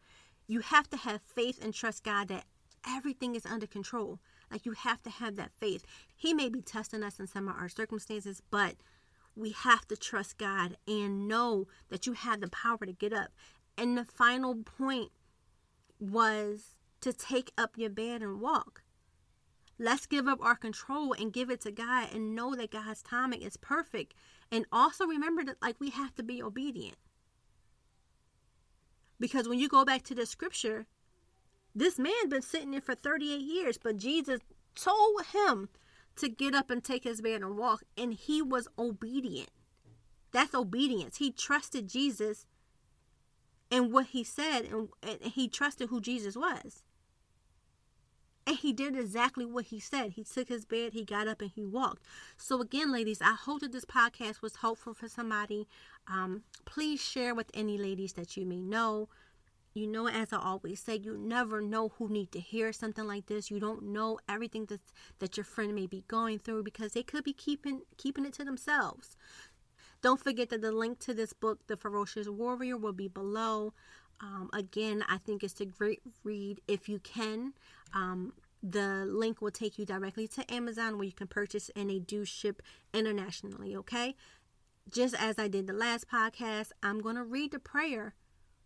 You 0.47 0.61
have 0.61 0.89
to 0.91 0.97
have 0.97 1.21
faith 1.23 1.63
and 1.63 1.75
trust 1.75 2.05
God 2.05 2.29
that 2.29 2.45
everything 2.89 3.35
is 3.35 3.45
under 3.45 3.67
control. 3.67 4.21
Like 4.53 4.65
you 4.65 4.73
have 4.73 5.03
to 5.03 5.11
have 5.11 5.35
that 5.35 5.51
faith. 5.51 5.85
He 6.17 6.33
may 6.33 6.49
be 6.49 6.63
testing 6.63 7.03
us 7.03 7.19
in 7.19 7.27
some 7.27 7.49
of 7.49 7.57
our 7.57 7.69
circumstances, 7.69 8.41
but 8.49 8.77
we 9.35 9.51
have 9.51 9.89
to 9.89 9.97
trust 9.97 10.39
God 10.39 10.77
and 10.87 11.27
know 11.27 11.67
that 11.89 12.07
you 12.07 12.13
have 12.13 12.41
the 12.41 12.49
power 12.49 12.79
to 12.87 12.93
get 12.93 13.13
up. 13.13 13.31
And 13.77 13.99
the 13.99 14.05
final 14.05 14.55
point 14.55 15.11
was 15.99 16.77
to 17.01 17.13
take 17.13 17.51
up 17.59 17.73
your 17.77 17.91
bed 17.91 18.23
and 18.23 18.41
walk. 18.41 18.83
Let's 19.83 20.05
give 20.05 20.29
up 20.29 20.45
our 20.45 20.57
control 20.57 21.15
and 21.15 21.33
give 21.33 21.49
it 21.49 21.63
to 21.63 21.73
God 21.73 22.13
and 22.13 22.35
know 22.35 22.55
that 22.55 22.71
God's 22.71 23.01
timing 23.01 23.41
is 23.41 23.57
perfect. 23.57 24.13
And 24.53 24.67
also 24.71 25.07
remember 25.07 25.43
that 25.45 25.63
like 25.63 25.77
we 25.81 25.89
have 25.89 26.15
to 26.17 26.23
be 26.23 26.43
obedient. 26.43 26.97
Because 29.19 29.49
when 29.49 29.59
you 29.59 29.71
go 29.71 29.87
back 29.87 30.03
to 30.03 30.15
the 30.15 30.27
scripture, 30.27 30.85
this 31.75 31.99
man 31.99 32.29
been 32.29 32.43
sitting 32.43 32.73
there 32.73 32.83
for 32.83 32.95
38 32.95 33.41
years, 33.41 33.79
but 33.79 33.97
Jesus 33.97 34.41
told 34.75 35.25
him 35.33 35.71
to 36.17 36.29
get 36.29 36.55
up 36.55 36.69
and 36.69 36.85
take 36.85 37.05
his 37.05 37.23
bed 37.23 37.41
and 37.41 37.57
walk, 37.57 37.83
and 37.97 38.13
he 38.13 38.43
was 38.43 38.69
obedient. 38.79 39.51
That's 40.31 40.55
obedience. 40.55 41.17
He 41.17 41.31
trusted 41.31 41.89
Jesus 41.89 42.45
and 43.71 43.91
what 43.95 44.09
he 44.09 44.25
said, 44.25 44.67
and, 44.67 44.89
and 45.03 45.33
he 45.33 45.49
trusted 45.49 45.89
who 45.89 46.03
Jesus 46.03 46.37
was. 46.37 46.83
And 48.47 48.57
he 48.57 48.73
did 48.73 48.97
exactly 48.97 49.45
what 49.45 49.67
he 49.67 49.79
said. 49.81 50.13
He 50.13 50.25
took 50.25 50.49
his 50.49 50.65
bed, 50.65 50.93
he 50.93 51.05
got 51.05 51.29
up, 51.29 51.41
and 51.41 51.51
he 51.55 51.65
walked. 51.65 52.03
So, 52.37 52.61
again, 52.61 52.91
ladies, 52.91 53.21
I 53.21 53.35
hope 53.35 53.61
that 53.61 53.73
this 53.73 53.85
podcast 53.85 54.43
was 54.43 54.57
helpful 54.57 54.95
for 54.95 55.09
somebody. 55.09 55.69
Um, 56.09 56.43
please 56.65 57.01
share 57.01 57.35
with 57.35 57.51
any 57.55 57.79
ladies 57.79 58.15
that 58.15 58.37
you 58.37 58.47
may 58.47 58.61
know. 58.61 59.09
You 59.73 59.87
know, 59.87 60.09
as 60.09 60.33
I 60.33 60.39
always 60.39 60.81
say, 60.81 60.97
you 60.97 61.17
never 61.17 61.61
know 61.61 61.91
who 61.91 62.09
need 62.09 62.33
to 62.33 62.41
hear 62.41 62.73
something 62.73 63.07
like 63.07 63.27
this. 63.27 63.53
You 63.53 63.61
don't 63.61 63.85
know 63.85 64.19
everything 64.29 64.67
that 64.67 64.81
that 65.21 65.37
your 65.37 65.45
friend 65.45 65.75
may 65.75 65.87
be 65.87 66.03
going 66.09 66.41
through 66.41 66.65
because 66.65 66.93
they 66.93 67.05
could 67.05 67.23
be 67.23 67.33
keeping 67.33 67.83
keeping 67.97 68.25
it 68.25 68.33
to 68.35 68.45
themselves. 68.45 69.17
Don't 70.03 70.23
forget 70.23 70.49
that 70.49 70.63
the 70.63 70.73
link 70.73 70.99
to 71.01 71.15
this 71.15 71.33
book, 71.33 71.67
The 71.67 71.77
Ferocious 71.77 72.29
Warrior, 72.29 72.77
will 72.79 72.95
be 72.95 73.07
below. 73.07 73.75
Um, 74.21 74.51
again, 74.53 75.05
I 75.09 75.19
think 75.19 75.43
it's 75.43 75.61
a 75.61 75.65
great 75.65 76.01
read 76.25 76.61
if 76.69 76.89
you 76.89 76.99
can. 76.99 77.55
Um, 77.95 78.35
the 78.63 79.07
link 79.07 79.41
will 79.41 79.51
take 79.51 79.79
you 79.79 79.87
directly 79.87 80.29
to 80.29 80.53
Amazon 80.53 80.97
where 80.97 81.07
you 81.07 81.13
can 81.13 81.27
purchase 81.27 81.71
and 81.75 81.89
they 81.89 81.99
do 81.99 82.27
ship 82.27 82.63
internationally, 82.93 83.75
okay? 83.77 84.15
Just 84.91 85.15
as 85.15 85.39
I 85.39 85.49
did 85.49 85.67
the 85.67 85.73
last 85.73 86.11
podcast, 86.11 86.73
I'm 86.83 87.01
going 87.01 87.17
to 87.17 87.25
read 87.25 87.53
the 87.53 87.59
prayer 87.59 88.15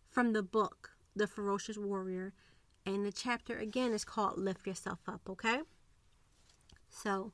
from 0.09 0.33
the 0.33 0.43
book 0.43 0.95
the 1.15 1.27
ferocious 1.27 1.77
warrior. 1.77 2.33
And 2.85 3.05
the 3.05 3.11
chapter 3.11 3.57
again 3.57 3.93
is 3.93 4.05
called 4.05 4.37
Lift 4.37 4.67
Yourself 4.67 4.99
Up, 5.07 5.21
okay? 5.29 5.61
So 6.89 7.31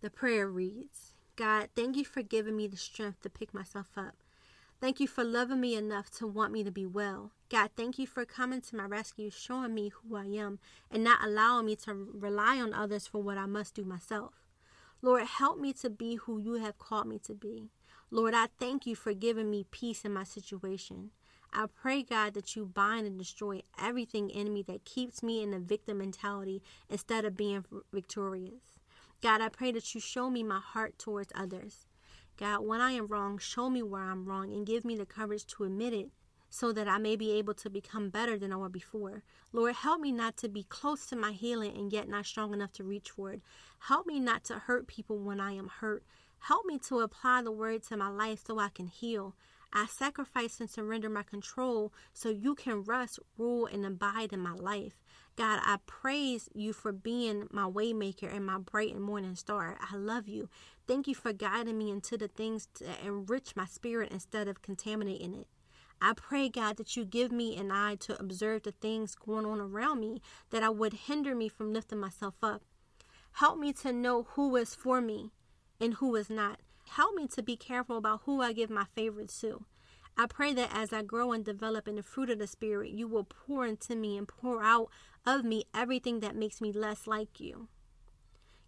the 0.00 0.10
prayer 0.10 0.48
reads 0.48 1.12
God, 1.36 1.68
thank 1.76 1.96
you 1.96 2.04
for 2.04 2.22
giving 2.22 2.56
me 2.56 2.66
the 2.66 2.76
strength 2.76 3.22
to 3.22 3.30
pick 3.30 3.52
myself 3.52 3.88
up. 3.96 4.23
Thank 4.84 5.00
you 5.00 5.08
for 5.08 5.24
loving 5.24 5.62
me 5.62 5.76
enough 5.76 6.10
to 6.18 6.26
want 6.26 6.52
me 6.52 6.62
to 6.62 6.70
be 6.70 6.84
well. 6.84 7.30
God, 7.48 7.70
thank 7.74 7.98
you 7.98 8.06
for 8.06 8.26
coming 8.26 8.60
to 8.60 8.76
my 8.76 8.84
rescue, 8.84 9.30
showing 9.30 9.72
me 9.72 9.88
who 9.88 10.14
I 10.14 10.26
am, 10.26 10.58
and 10.90 11.02
not 11.02 11.24
allowing 11.24 11.64
me 11.64 11.76
to 11.76 11.94
rely 12.12 12.60
on 12.60 12.74
others 12.74 13.06
for 13.06 13.22
what 13.22 13.38
I 13.38 13.46
must 13.46 13.72
do 13.74 13.82
myself. 13.82 14.34
Lord, 15.00 15.22
help 15.22 15.58
me 15.58 15.72
to 15.72 15.88
be 15.88 16.16
who 16.16 16.38
you 16.38 16.56
have 16.56 16.78
called 16.78 17.06
me 17.06 17.18
to 17.20 17.32
be. 17.32 17.70
Lord, 18.10 18.34
I 18.34 18.48
thank 18.60 18.84
you 18.84 18.94
for 18.94 19.14
giving 19.14 19.50
me 19.50 19.64
peace 19.70 20.04
in 20.04 20.12
my 20.12 20.24
situation. 20.24 21.12
I 21.50 21.64
pray, 21.64 22.02
God, 22.02 22.34
that 22.34 22.54
you 22.54 22.66
bind 22.66 23.06
and 23.06 23.18
destroy 23.18 23.62
everything 23.80 24.28
in 24.28 24.52
me 24.52 24.60
that 24.64 24.84
keeps 24.84 25.22
me 25.22 25.42
in 25.42 25.54
a 25.54 25.60
victim 25.60 25.96
mentality 25.96 26.60
instead 26.90 27.24
of 27.24 27.38
being 27.38 27.64
victorious. 27.90 28.74
God, 29.22 29.40
I 29.40 29.48
pray 29.48 29.72
that 29.72 29.94
you 29.94 30.00
show 30.02 30.28
me 30.28 30.42
my 30.42 30.60
heart 30.60 30.98
towards 30.98 31.32
others. 31.34 31.86
God, 32.36 32.60
when 32.66 32.80
I 32.80 32.92
am 32.92 33.06
wrong, 33.06 33.38
show 33.38 33.70
me 33.70 33.82
where 33.82 34.02
I'm 34.02 34.24
wrong 34.24 34.52
and 34.52 34.66
give 34.66 34.84
me 34.84 34.96
the 34.96 35.06
courage 35.06 35.46
to 35.48 35.64
admit 35.64 35.92
it 35.92 36.10
so 36.50 36.72
that 36.72 36.88
I 36.88 36.98
may 36.98 37.16
be 37.16 37.32
able 37.32 37.54
to 37.54 37.70
become 37.70 38.10
better 38.10 38.38
than 38.38 38.52
I 38.52 38.56
was 38.56 38.70
before. 38.70 39.22
Lord, 39.52 39.74
help 39.74 40.00
me 40.00 40.12
not 40.12 40.36
to 40.38 40.48
be 40.48 40.64
close 40.64 41.06
to 41.06 41.16
my 41.16 41.32
healing 41.32 41.76
and 41.76 41.92
yet 41.92 42.08
not 42.08 42.26
strong 42.26 42.52
enough 42.52 42.72
to 42.74 42.84
reach 42.84 43.10
for 43.10 43.32
it. 43.32 43.40
Help 43.80 44.06
me 44.06 44.20
not 44.20 44.44
to 44.44 44.60
hurt 44.60 44.86
people 44.86 45.18
when 45.18 45.40
I 45.40 45.52
am 45.52 45.68
hurt. 45.68 46.04
Help 46.40 46.66
me 46.66 46.78
to 46.88 47.00
apply 47.00 47.42
the 47.42 47.52
word 47.52 47.82
to 47.84 47.96
my 47.96 48.08
life 48.08 48.44
so 48.46 48.58
I 48.58 48.68
can 48.68 48.86
heal. 48.86 49.34
I 49.72 49.86
sacrifice 49.86 50.60
and 50.60 50.70
surrender 50.70 51.08
my 51.08 51.24
control 51.24 51.92
so 52.12 52.28
you 52.28 52.54
can 52.54 52.82
rest, 52.82 53.18
rule, 53.36 53.66
and 53.66 53.84
abide 53.84 54.32
in 54.32 54.38
my 54.38 54.52
life. 54.52 55.02
God, 55.36 55.58
I 55.64 55.78
praise 55.86 56.48
you 56.54 56.72
for 56.72 56.92
being 56.92 57.48
my 57.50 57.68
waymaker 57.68 58.32
and 58.32 58.46
my 58.46 58.58
bright 58.58 58.94
and 58.94 59.02
morning 59.02 59.34
star. 59.34 59.76
I 59.80 59.96
love 59.96 60.28
you. 60.28 60.48
Thank 60.86 61.08
you 61.08 61.14
for 61.14 61.32
guiding 61.32 61.78
me 61.78 61.90
into 61.90 62.18
the 62.18 62.28
things 62.28 62.68
to 62.74 62.84
enrich 63.04 63.56
my 63.56 63.64
spirit 63.64 64.12
instead 64.12 64.48
of 64.48 64.60
contaminating 64.60 65.34
it. 65.34 65.46
I 66.00 66.12
pray, 66.12 66.50
God, 66.50 66.76
that 66.76 66.96
you 66.96 67.06
give 67.06 67.32
me 67.32 67.56
an 67.56 67.70
eye 67.70 67.94
to 68.00 68.20
observe 68.20 68.64
the 68.64 68.72
things 68.72 69.14
going 69.14 69.46
on 69.46 69.60
around 69.60 70.00
me 70.00 70.20
that 70.50 70.62
I 70.62 70.68
would 70.68 70.92
hinder 70.92 71.34
me 71.34 71.48
from 71.48 71.72
lifting 71.72 72.00
myself 72.00 72.34
up. 72.42 72.62
Help 73.32 73.58
me 73.58 73.72
to 73.74 73.92
know 73.92 74.24
who 74.30 74.54
is 74.56 74.74
for 74.74 75.00
me 75.00 75.30
and 75.80 75.94
who 75.94 76.14
is 76.16 76.28
not. 76.28 76.60
Help 76.90 77.14
me 77.14 77.26
to 77.28 77.42
be 77.42 77.56
careful 77.56 77.96
about 77.96 78.22
who 78.24 78.42
I 78.42 78.52
give 78.52 78.68
my 78.68 78.84
favorites 78.94 79.40
to. 79.40 79.64
I 80.16 80.26
pray 80.26 80.52
that 80.52 80.70
as 80.72 80.92
I 80.92 81.02
grow 81.02 81.32
and 81.32 81.44
develop 81.44 81.88
in 81.88 81.96
the 81.96 82.02
fruit 82.02 82.30
of 82.30 82.38
the 82.38 82.46
Spirit, 82.46 82.90
you 82.92 83.08
will 83.08 83.24
pour 83.24 83.66
into 83.66 83.96
me 83.96 84.16
and 84.16 84.28
pour 84.28 84.62
out 84.62 84.90
of 85.26 85.44
me 85.44 85.64
everything 85.74 86.20
that 86.20 86.36
makes 86.36 86.60
me 86.60 86.70
less 86.70 87.06
like 87.06 87.40
you. 87.40 87.68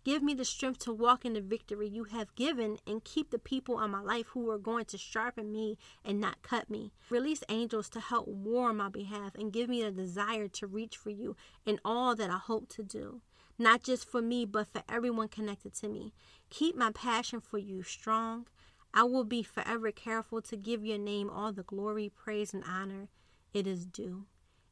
Give 0.07 0.23
me 0.23 0.35
the 0.35 0.45
strength 0.45 0.79
to 0.85 0.93
walk 0.93 1.25
in 1.25 1.33
the 1.33 1.41
victory 1.41 1.89
you 1.89 2.05
have 2.05 2.33
given 2.37 2.79
and 2.87 3.03
keep 3.03 3.31
the 3.31 3.41
people 3.41 3.81
in 3.81 3.91
my 3.91 4.01
life 4.01 4.29
who 4.29 4.49
are 4.51 4.57
going 4.57 4.85
to 4.85 4.97
sharpen 4.97 5.51
me 5.51 5.79
and 6.05 6.21
not 6.21 6.43
cut 6.43 6.71
me. 6.71 6.93
Release 7.11 7.43
angels 7.49 7.89
to 7.89 7.99
help 7.99 8.29
war 8.29 8.69
on 8.69 8.77
my 8.77 8.89
behalf 8.89 9.35
and 9.35 9.53
give 9.53 9.69
me 9.69 9.83
the 9.83 9.91
desire 9.91 10.47
to 10.47 10.69
reach 10.69 10.97
for 10.97 11.11
you 11.11 11.35
in 11.65 11.81
all 11.85 12.15
that 12.15 12.31
I 12.31 12.39
hope 12.39 12.69
to 12.69 12.85
do 12.85 13.21
not 13.59 13.83
just 13.83 14.09
for 14.09 14.23
me, 14.23 14.45
but 14.45 14.69
for 14.69 14.85
everyone 14.89 15.27
connected 15.27 15.75
to 15.75 15.89
me. 15.89 16.13
Keep 16.51 16.77
my 16.77 16.93
passion 16.93 17.41
for 17.41 17.59
you 17.59 17.83
strong. 17.83 18.47
I 18.95 19.03
will 19.03 19.25
be 19.25 19.43
forever 19.43 19.91
careful 19.91 20.41
to 20.43 20.57
give 20.57 20.85
your 20.85 20.99
name 20.99 21.29
all 21.29 21.53
the 21.53 21.65
glory, 21.65 22.13
praise, 22.15 22.55
and 22.55 22.63
honor 22.65 23.09
it 23.53 23.67
is 23.67 23.87
due. 23.87 24.27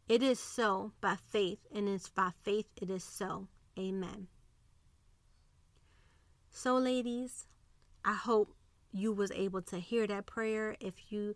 It 0.09 0.23
is 0.23 0.39
so 0.39 0.93
by 1.01 1.17
faith, 1.17 1.67
and 1.75 1.89
it's 1.89 2.09
by 2.09 2.31
faith 2.45 2.67
it 2.81 2.89
is 2.89 3.03
so. 3.03 3.49
Amen. 3.77 4.29
So, 6.57 6.77
ladies, 6.79 7.49
I 8.05 8.15
hope 8.15 8.55
you 8.93 9.13
was 9.13 9.33
able 9.33 9.61
to 9.63 9.81
hear 9.81 10.07
that 10.07 10.25
prayer. 10.25 10.77
If 10.79 11.11
you 11.11 11.35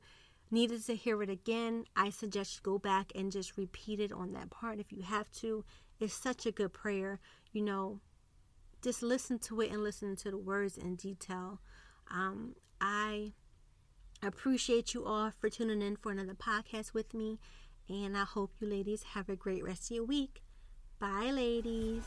needed 0.49 0.87
to 0.87 0.95
hear 0.95 1.21
it 1.25 1.29
again, 1.29 1.87
I 1.97 2.11
suggest 2.11 2.55
you 2.55 2.61
go 2.63 2.79
back 2.79 3.11
and 3.17 3.33
just 3.33 3.57
repeat 3.57 3.99
it 3.99 4.13
on 4.13 4.33
that 4.35 4.49
part 4.51 4.79
if 4.79 4.93
you 4.93 5.03
have 5.03 5.29
to. 5.33 5.65
It's 5.99 6.15
such 6.15 6.47
a 6.47 6.53
good 6.53 6.73
prayer. 6.73 7.19
You 7.53 7.63
know, 7.63 8.01
just 8.81 9.03
listen 9.03 9.41
to 9.41 9.61
it 9.61 9.73
and 9.73 9.83
listen 9.83 10.15
to 10.15 10.31
the 10.31 10.39
words 10.39 10.79
in 10.79 10.95
detail. 10.95 11.59
Um, 12.13 12.55
I 12.81 13.33
appreciate 14.23 14.95
you 14.95 15.05
all 15.05 15.33
for 15.37 15.51
tuning 15.51 15.83
in 15.83 15.97
for 15.97 16.13
another 16.13 16.35
podcast 16.35 16.95
with 16.95 17.13
me. 17.13 17.41
And 17.89 18.17
I 18.17 18.23
hope 18.23 18.53
you 18.61 18.69
ladies 18.69 19.03
have 19.15 19.29
a 19.29 19.35
great 19.35 19.65
rest 19.65 19.91
of 19.91 19.97
your 19.97 20.05
week. 20.05 20.45
Bye, 21.01 21.33
ladies. 21.33 22.05